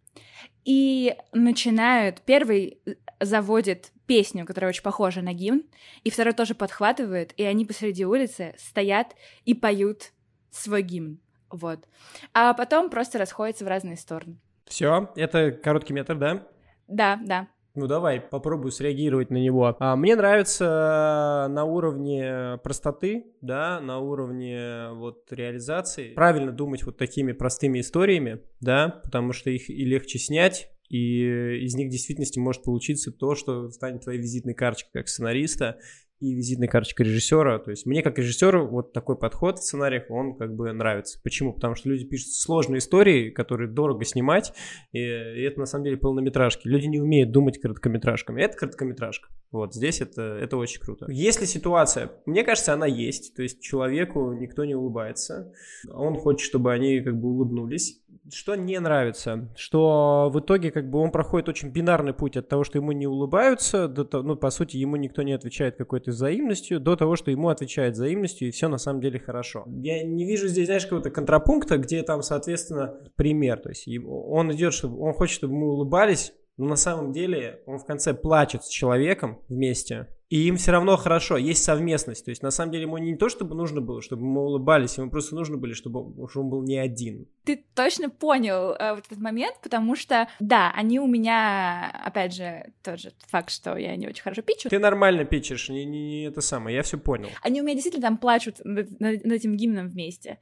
и 0.66 1.16
начинают... 1.32 2.22
Первый 2.22 2.80
заводит 3.20 3.92
песню, 4.06 4.46
которая 4.46 4.70
очень 4.70 4.84
похожа 4.84 5.22
на 5.22 5.34
гимн, 5.34 5.64
и 6.04 6.10
второй 6.10 6.34
тоже 6.34 6.56
подхватывает, 6.56 7.34
и 7.38 7.44
они 7.44 7.66
посреди 7.66 8.06
улицы 8.06 8.54
стоят 8.58 9.16
и 9.46 9.54
поют 9.54 10.12
свой 10.52 10.82
гимн. 10.82 11.20
Вот. 11.50 11.88
А 12.34 12.54
потом 12.54 12.90
просто 12.90 13.18
расходятся 13.18 13.66
в 13.66 13.68
разные 13.68 13.98
стороны. 13.98 14.38
Все, 14.66 15.12
это 15.16 15.52
короткий 15.52 15.94
метр, 15.94 16.16
да? 16.16 16.48
Да, 16.88 17.20
да. 17.24 17.48
Ну 17.76 17.88
давай, 17.88 18.22
попробую 18.22 18.72
среагировать 18.72 19.32
на 19.32 19.38
него. 19.38 19.76
А, 19.80 19.96
мне 19.96 20.16
нравится 20.16 21.48
на 21.50 21.66
уровне 21.66 22.60
простоты, 22.64 23.34
да, 23.42 23.80
на 23.80 23.98
уровне 23.98 24.90
вот 24.92 25.26
реализации. 25.32 26.14
Правильно 26.14 26.52
думать 26.52 26.84
вот 26.84 26.98
такими 26.98 27.32
простыми 27.32 27.80
историями, 27.80 28.42
да, 28.60 29.02
потому 29.04 29.34
что 29.34 29.50
их 29.50 29.72
и 29.72 29.86
легче 29.86 30.20
снять, 30.20 30.70
и 30.88 31.64
из 31.64 31.74
них 31.74 31.88
в 31.88 31.92
действительности 31.92 32.38
может 32.38 32.62
получиться 32.62 33.12
то, 33.12 33.34
что 33.34 33.70
станет 33.72 34.04
твоей 34.04 34.20
визитной 34.20 34.54
карточкой 34.54 35.02
как 35.02 35.08
сценариста, 35.08 35.80
и 36.24 36.34
визитная 36.34 36.70
карточка 36.70 37.04
режиссера. 37.04 37.60
То 37.60 37.72
есть 37.72 37.86
мне 37.86 38.02
как 38.02 38.18
режиссеру 38.18 38.68
вот 38.68 38.94
такой 38.94 39.18
подход 39.18 39.60
в 39.60 39.64
сценариях, 39.64 40.10
он 40.10 40.38
как 40.38 40.56
бы 40.56 40.72
нравится. 40.72 41.20
Почему? 41.22 41.54
Потому 41.54 41.76
что 41.76 41.90
люди 41.90 42.06
пишут 42.06 42.32
сложные 42.32 42.80
истории, 42.80 43.30
которые 43.30 43.70
дорого 43.70 44.06
снимать, 44.06 44.54
и, 44.94 45.00
и 45.00 45.42
это 45.42 45.60
на 45.60 45.66
самом 45.66 45.84
деле 45.84 45.98
полнометражки. 45.98 46.66
Люди 46.68 46.86
не 46.86 47.02
умеют 47.02 47.32
думать 47.32 47.60
короткометражками. 47.60 48.42
Это 48.42 48.58
короткометражка. 48.58 49.30
Вот 49.52 49.76
здесь 49.76 50.00
это, 50.00 50.22
это 50.22 50.56
очень 50.56 50.80
круто. 50.80 51.08
Если 51.10 51.46
ситуация, 51.46 52.12
мне 52.26 52.44
кажется, 52.44 52.74
она 52.74 52.88
есть, 52.88 53.36
то 53.36 53.44
есть 53.44 53.62
человеку 53.62 54.32
никто 54.34 54.64
не 54.64 54.76
улыбается, 54.76 55.54
он 55.92 56.16
хочет, 56.16 56.48
чтобы 56.48 56.72
они 56.72 57.02
как 57.02 57.20
бы 57.20 57.28
улыбнулись. 57.28 58.02
Что 58.32 58.56
не 58.56 58.80
нравится, 58.80 59.50
что 59.56 60.30
в 60.34 60.40
итоге 60.40 60.72
как 60.72 60.90
бы 60.90 61.00
он 61.00 61.12
проходит 61.12 61.50
очень 61.50 61.70
бинарный 61.70 62.14
путь 62.14 62.38
от 62.38 62.48
того, 62.48 62.64
что 62.64 62.78
ему 62.78 62.92
не 62.92 63.08
улыбаются, 63.08 63.88
до 63.88 64.06
того, 64.06 64.24
ну, 64.24 64.36
по 64.36 64.50
сути, 64.50 64.78
ему 64.78 64.96
никто 64.96 65.22
не 65.22 65.34
отвечает 65.34 65.76
какой-то 65.76 66.12
взаимностью, 66.12 66.80
до 66.80 66.96
того, 66.96 67.16
что 67.16 67.32
ему 67.32 67.50
отвечает 67.50 67.94
взаимностью, 67.94 68.48
и 68.48 68.52
все 68.52 68.68
на 68.68 68.78
самом 68.78 69.02
деле 69.02 69.20
хорошо. 69.20 69.66
Я 69.68 70.04
не 70.04 70.26
вижу 70.26 70.48
здесь, 70.48 70.66
знаешь, 70.66 70.84
какого-то 70.84 71.12
контрапункта, 71.12 71.78
где 71.78 72.04
там, 72.04 72.22
соответственно, 72.22 72.96
пример. 73.16 73.60
То 73.60 73.70
есть 73.70 73.88
он 74.06 74.52
идет, 74.54 74.74
чтобы 74.74 75.00
он 75.00 75.14
хочет, 75.14 75.36
чтобы 75.36 75.54
мы 75.56 75.72
улыбались, 75.72 76.34
но 76.58 76.66
на 76.66 76.76
самом 76.76 77.12
деле 77.12 77.62
он 77.66 77.80
в 77.80 77.86
конце 77.86 78.14
плачет 78.14 78.64
с 78.64 78.68
человеком 78.68 79.40
вместе, 79.50 80.08
и 80.30 80.48
им 80.48 80.58
все 80.58 80.72
равно 80.72 80.98
хорошо, 80.98 81.38
есть 81.38 81.64
совместность. 81.64 82.26
То 82.26 82.32
есть, 82.32 82.42
на 82.42 82.52
самом 82.52 82.72
деле, 82.72 82.84
ему 82.84 82.98
не 82.98 83.16
то, 83.16 83.30
чтобы 83.30 83.56
нужно 83.56 83.82
было, 83.82 84.02
чтобы 84.02 84.24
мы 84.24 84.42
улыбались, 84.42 84.98
ему 84.98 85.12
просто 85.12 85.36
нужно 85.36 85.58
было, 85.58 85.74
чтобы 85.74 86.02
он 86.02 86.50
был 86.50 86.64
не 86.64 86.78
один. 86.78 87.28
Ты 87.44 87.66
точно 87.76 88.10
понял 88.10 88.72
э, 88.72 88.96
вот 88.96 89.06
этот 89.06 89.20
момент, 89.20 89.58
потому 89.62 89.96
что, 89.96 90.28
да, 90.40 90.72
они 90.76 91.00
у 91.00 91.08
меня, 91.08 91.92
опять 92.06 92.34
же, 92.34 92.72
тот 92.84 93.00
же 93.00 93.12
факт, 93.28 93.50
что 93.50 93.76
я 93.76 93.96
не 93.96 94.08
очень 94.08 94.24
хорошо 94.24 94.42
пичу. 94.42 94.70
Ты 94.70 94.80
нормально 94.80 95.26
пичешь, 95.26 95.70
не, 95.70 95.84
не, 95.84 96.08
не 96.08 96.24
это 96.24 96.42
самое, 96.42 96.78
я 96.78 96.84
все 96.84 96.98
понял. 96.98 97.30
Они 97.42 97.62
у 97.62 97.66
меня 97.66 97.74
действительно 97.74 98.08
там 98.08 98.18
плачут 98.18 98.62
над, 98.64 99.00
над, 99.00 99.26
этим 99.26 99.58
гимном 99.58 99.90
вместе. 99.90 100.40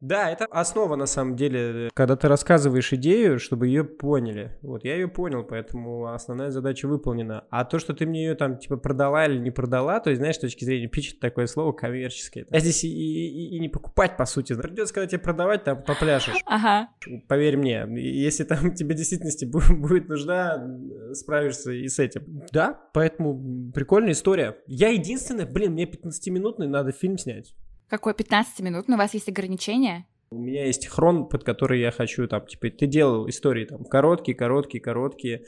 Да, 0.00 0.30
это 0.30 0.44
основа, 0.46 0.96
на 0.96 1.06
самом 1.06 1.34
деле, 1.34 1.90
когда 1.94 2.16
ты 2.16 2.28
рассказываешь 2.28 2.92
идею, 2.92 3.38
чтобы 3.38 3.68
ее 3.68 3.84
поняли. 3.84 4.58
Вот, 4.60 4.84
я 4.84 4.94
ее 4.96 5.08
понял, 5.08 5.44
поэтому 5.44 6.12
основная 6.12 6.50
задача 6.50 6.86
выполнена. 6.86 7.46
А 7.48 7.64
то, 7.64 7.78
что 7.78 7.94
ты 7.94 8.04
мне 8.04 8.24
ее 8.24 8.34
там, 8.34 8.58
типа, 8.58 8.76
продала 8.76 9.24
или 9.24 9.38
не 9.38 9.50
продала, 9.50 10.00
то 10.00 10.10
есть, 10.10 10.20
знаешь, 10.20 10.36
с 10.36 10.40
точки 10.40 10.64
зрения 10.64 10.88
питча 10.88 11.16
такое 11.18 11.46
слово 11.46 11.72
коммерческое. 11.72 12.44
Я 12.50 12.60
здесь 12.60 12.84
и, 12.84 12.88
и, 12.88 13.56
и 13.56 13.60
не 13.60 13.70
покупать, 13.70 14.18
по 14.18 14.26
сути. 14.26 14.54
Придется, 14.54 14.92
когда 14.92 15.06
тебе 15.06 15.20
продавать, 15.20 15.64
там 15.64 15.82
попляшешь. 16.42 16.64
Ага. 16.64 16.88
Поверь 17.28 17.56
мне, 17.56 17.86
если 17.96 18.44
там 18.44 18.74
тебе 18.74 18.94
действительности 18.94 19.44
будет 19.44 20.08
нужда, 20.08 20.66
справишься 21.12 21.72
и 21.72 21.88
с 21.88 21.98
этим. 21.98 22.42
Да, 22.52 22.80
поэтому 22.92 23.72
прикольная 23.72 24.12
история. 24.12 24.56
Я 24.66 24.88
единственное, 24.88 25.46
блин, 25.46 25.72
мне 25.72 25.84
15-минутный 25.84 26.68
надо 26.68 26.92
фильм 26.92 27.18
снять. 27.18 27.54
Какой 27.88 28.14
15 28.14 28.60
минут? 28.60 28.88
Но 28.88 28.96
у 28.96 28.98
вас 28.98 29.14
есть 29.14 29.28
ограничения? 29.28 30.06
У 30.30 30.38
меня 30.38 30.66
есть 30.66 30.88
хрон, 30.88 31.28
под 31.28 31.44
который 31.44 31.80
я 31.80 31.92
хочу, 31.92 32.26
там, 32.26 32.44
типа, 32.44 32.68
ты 32.70 32.86
делал 32.86 33.28
истории, 33.28 33.66
там, 33.66 33.84
короткие, 33.84 34.36
короткие, 34.36 34.80
короткие, 34.80 35.44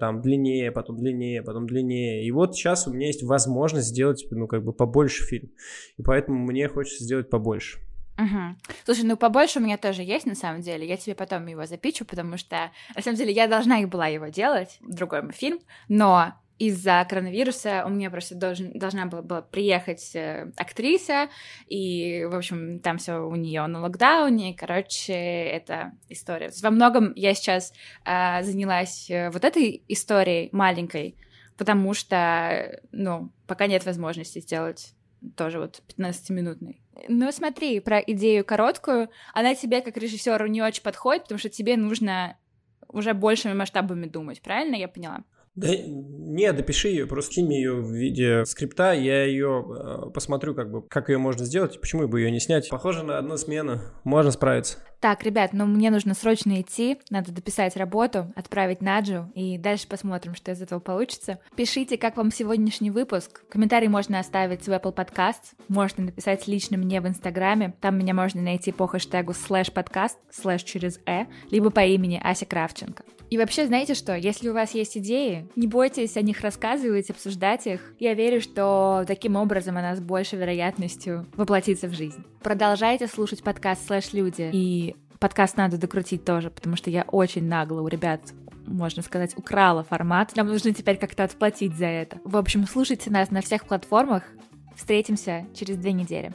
там, 0.00 0.22
длиннее, 0.22 0.72
потом 0.72 0.96
длиннее, 0.96 1.42
потом 1.42 1.68
длиннее. 1.68 2.26
И 2.26 2.30
вот 2.32 2.56
сейчас 2.56 2.88
у 2.88 2.92
меня 2.92 3.06
есть 3.06 3.22
возможность 3.22 3.88
сделать, 3.88 4.26
ну, 4.30 4.48
как 4.48 4.64
бы, 4.64 4.72
побольше 4.72 5.24
фильм. 5.24 5.50
И 5.98 6.02
поэтому 6.02 6.38
мне 6.38 6.68
хочется 6.68 7.04
сделать 7.04 7.30
побольше. 7.30 7.78
Угу. 8.16 8.56
Слушай, 8.84 9.04
ну 9.04 9.16
побольше 9.16 9.58
у 9.58 9.62
меня 9.62 9.76
тоже 9.76 10.02
есть 10.02 10.26
на 10.26 10.34
самом 10.34 10.60
деле. 10.60 10.86
Я 10.86 10.96
тебе 10.96 11.14
потом 11.14 11.46
его 11.46 11.66
запичу, 11.66 12.04
потому 12.04 12.36
что 12.36 12.70
на 12.94 13.02
самом 13.02 13.16
деле 13.16 13.32
я 13.32 13.48
должна 13.48 13.80
и 13.80 13.86
была 13.86 14.06
его 14.06 14.28
делать, 14.28 14.78
другой 14.80 15.22
мой 15.22 15.32
фильм, 15.32 15.58
но 15.88 16.34
из-за 16.58 17.04
коронавируса 17.08 17.84
у 17.84 17.88
меня 17.88 18.10
просто 18.10 18.36
должен, 18.36 18.70
должна 18.78 19.06
была, 19.06 19.22
была 19.22 19.42
приехать 19.42 20.14
э, 20.14 20.52
актриса, 20.56 21.28
и, 21.66 22.24
в 22.30 22.36
общем, 22.36 22.78
там 22.78 22.98
все 22.98 23.14
у 23.26 23.34
нее 23.34 23.66
на 23.66 23.80
локдауне, 23.80 24.54
короче, 24.54 25.14
это 25.14 25.92
история. 26.08 26.52
Во 26.62 26.70
многом 26.70 27.12
я 27.16 27.34
сейчас 27.34 27.72
э, 28.04 28.42
занялась 28.44 29.10
э, 29.10 29.30
вот 29.30 29.44
этой 29.44 29.82
историей 29.88 30.48
маленькой, 30.52 31.16
потому 31.56 31.92
что, 31.92 32.80
ну, 32.92 33.32
пока 33.48 33.66
нет 33.66 33.84
возможности 33.84 34.38
сделать 34.38 34.94
тоже 35.36 35.58
вот 35.58 35.82
15-минутный. 35.98 36.83
Ну, 37.08 37.32
смотри, 37.32 37.80
про 37.80 37.98
идею 38.00 38.44
короткую, 38.44 39.10
она 39.32 39.54
тебе 39.54 39.80
как 39.80 39.96
режиссеру 39.96 40.46
не 40.46 40.62
очень 40.62 40.82
подходит, 40.82 41.24
потому 41.24 41.38
что 41.38 41.48
тебе 41.48 41.76
нужно 41.76 42.36
уже 42.88 43.14
большими 43.14 43.52
масштабами 43.52 44.06
думать, 44.06 44.40
правильно 44.40 44.76
я 44.76 44.88
поняла? 44.88 45.24
Да 45.56 45.68
не, 45.68 46.52
допиши 46.52 46.88
ее, 46.88 47.06
просто 47.06 47.34
кинь 47.34 47.52
ее 47.52 47.74
в 47.74 47.88
виде 47.92 48.44
скрипта, 48.44 48.92
я 48.92 49.24
ее 49.24 49.64
э, 49.64 50.10
посмотрю, 50.10 50.52
как 50.52 50.70
бы, 50.70 50.82
как 50.82 51.08
ее 51.08 51.18
можно 51.18 51.44
сделать, 51.44 51.80
почему 51.80 52.08
бы 52.08 52.20
ее 52.20 52.32
не 52.32 52.40
снять. 52.40 52.68
Похоже 52.68 53.04
на 53.04 53.18
одну 53.18 53.36
смену, 53.36 53.80
можно 54.02 54.32
справиться. 54.32 54.78
Так, 55.04 55.22
ребят, 55.22 55.52
ну 55.52 55.66
мне 55.66 55.90
нужно 55.90 56.14
срочно 56.14 56.62
идти, 56.62 56.96
надо 57.10 57.30
дописать 57.30 57.76
работу, 57.76 58.32
отправить 58.36 58.80
Наджу, 58.80 59.30
и 59.34 59.58
дальше 59.58 59.86
посмотрим, 59.86 60.34
что 60.34 60.50
из 60.50 60.62
этого 60.62 60.80
получится. 60.80 61.40
Пишите, 61.54 61.98
как 61.98 62.16
вам 62.16 62.32
сегодняшний 62.32 62.90
выпуск. 62.90 63.42
Комментарий 63.50 63.88
можно 63.88 64.18
оставить 64.18 64.62
в 64.62 64.70
Apple 64.70 64.94
Podcast, 64.94 65.52
можно 65.68 66.04
написать 66.04 66.48
лично 66.48 66.78
мне 66.78 67.02
в 67.02 67.06
Инстаграме, 67.06 67.74
там 67.82 67.98
меня 67.98 68.14
можно 68.14 68.40
найти 68.40 68.72
по 68.72 68.86
хэштегу 68.86 69.34
слэш 69.34 69.70
подкаст, 69.70 70.18
слэш 70.30 70.62
через 70.62 70.98
э, 71.04 71.26
либо 71.50 71.68
по 71.68 71.84
имени 71.84 72.18
Ася 72.24 72.46
Кравченко. 72.46 73.04
И 73.28 73.36
вообще, 73.36 73.66
знаете 73.66 73.94
что, 73.94 74.16
если 74.16 74.48
у 74.48 74.54
вас 74.54 74.74
есть 74.74 74.96
идеи, 74.96 75.48
не 75.56 75.66
бойтесь 75.66 76.16
о 76.16 76.22
них 76.22 76.40
рассказывать, 76.40 77.10
обсуждать 77.10 77.66
их. 77.66 77.94
Я 77.98 78.14
верю, 78.14 78.40
что 78.40 79.04
таким 79.06 79.36
образом 79.36 79.76
она 79.76 79.96
с 79.96 80.00
большей 80.00 80.38
вероятностью 80.38 81.26
воплотится 81.34 81.88
в 81.88 81.92
жизнь. 81.94 82.24
Продолжайте 82.42 83.06
слушать 83.06 83.42
подкаст 83.42 83.86
«Слэш 83.86 84.12
Люди» 84.12 84.50
и 84.52 84.93
подкаст 85.24 85.56
надо 85.56 85.78
докрутить 85.78 86.22
тоже, 86.22 86.50
потому 86.50 86.76
что 86.76 86.90
я 86.90 87.04
очень 87.04 87.46
нагло 87.46 87.80
у 87.80 87.88
ребят 87.88 88.20
можно 88.66 89.02
сказать, 89.02 89.32
украла 89.38 89.82
формат. 89.82 90.36
Нам 90.36 90.48
нужно 90.48 90.74
теперь 90.74 90.98
как-то 90.98 91.24
отплатить 91.24 91.74
за 91.74 91.86
это. 91.86 92.18
В 92.24 92.36
общем, 92.36 92.66
слушайте 92.66 93.10
нас 93.10 93.30
на 93.30 93.40
всех 93.40 93.64
платформах. 93.64 94.22
Встретимся 94.76 95.46
через 95.54 95.78
две 95.78 95.92
недели. 95.92 96.34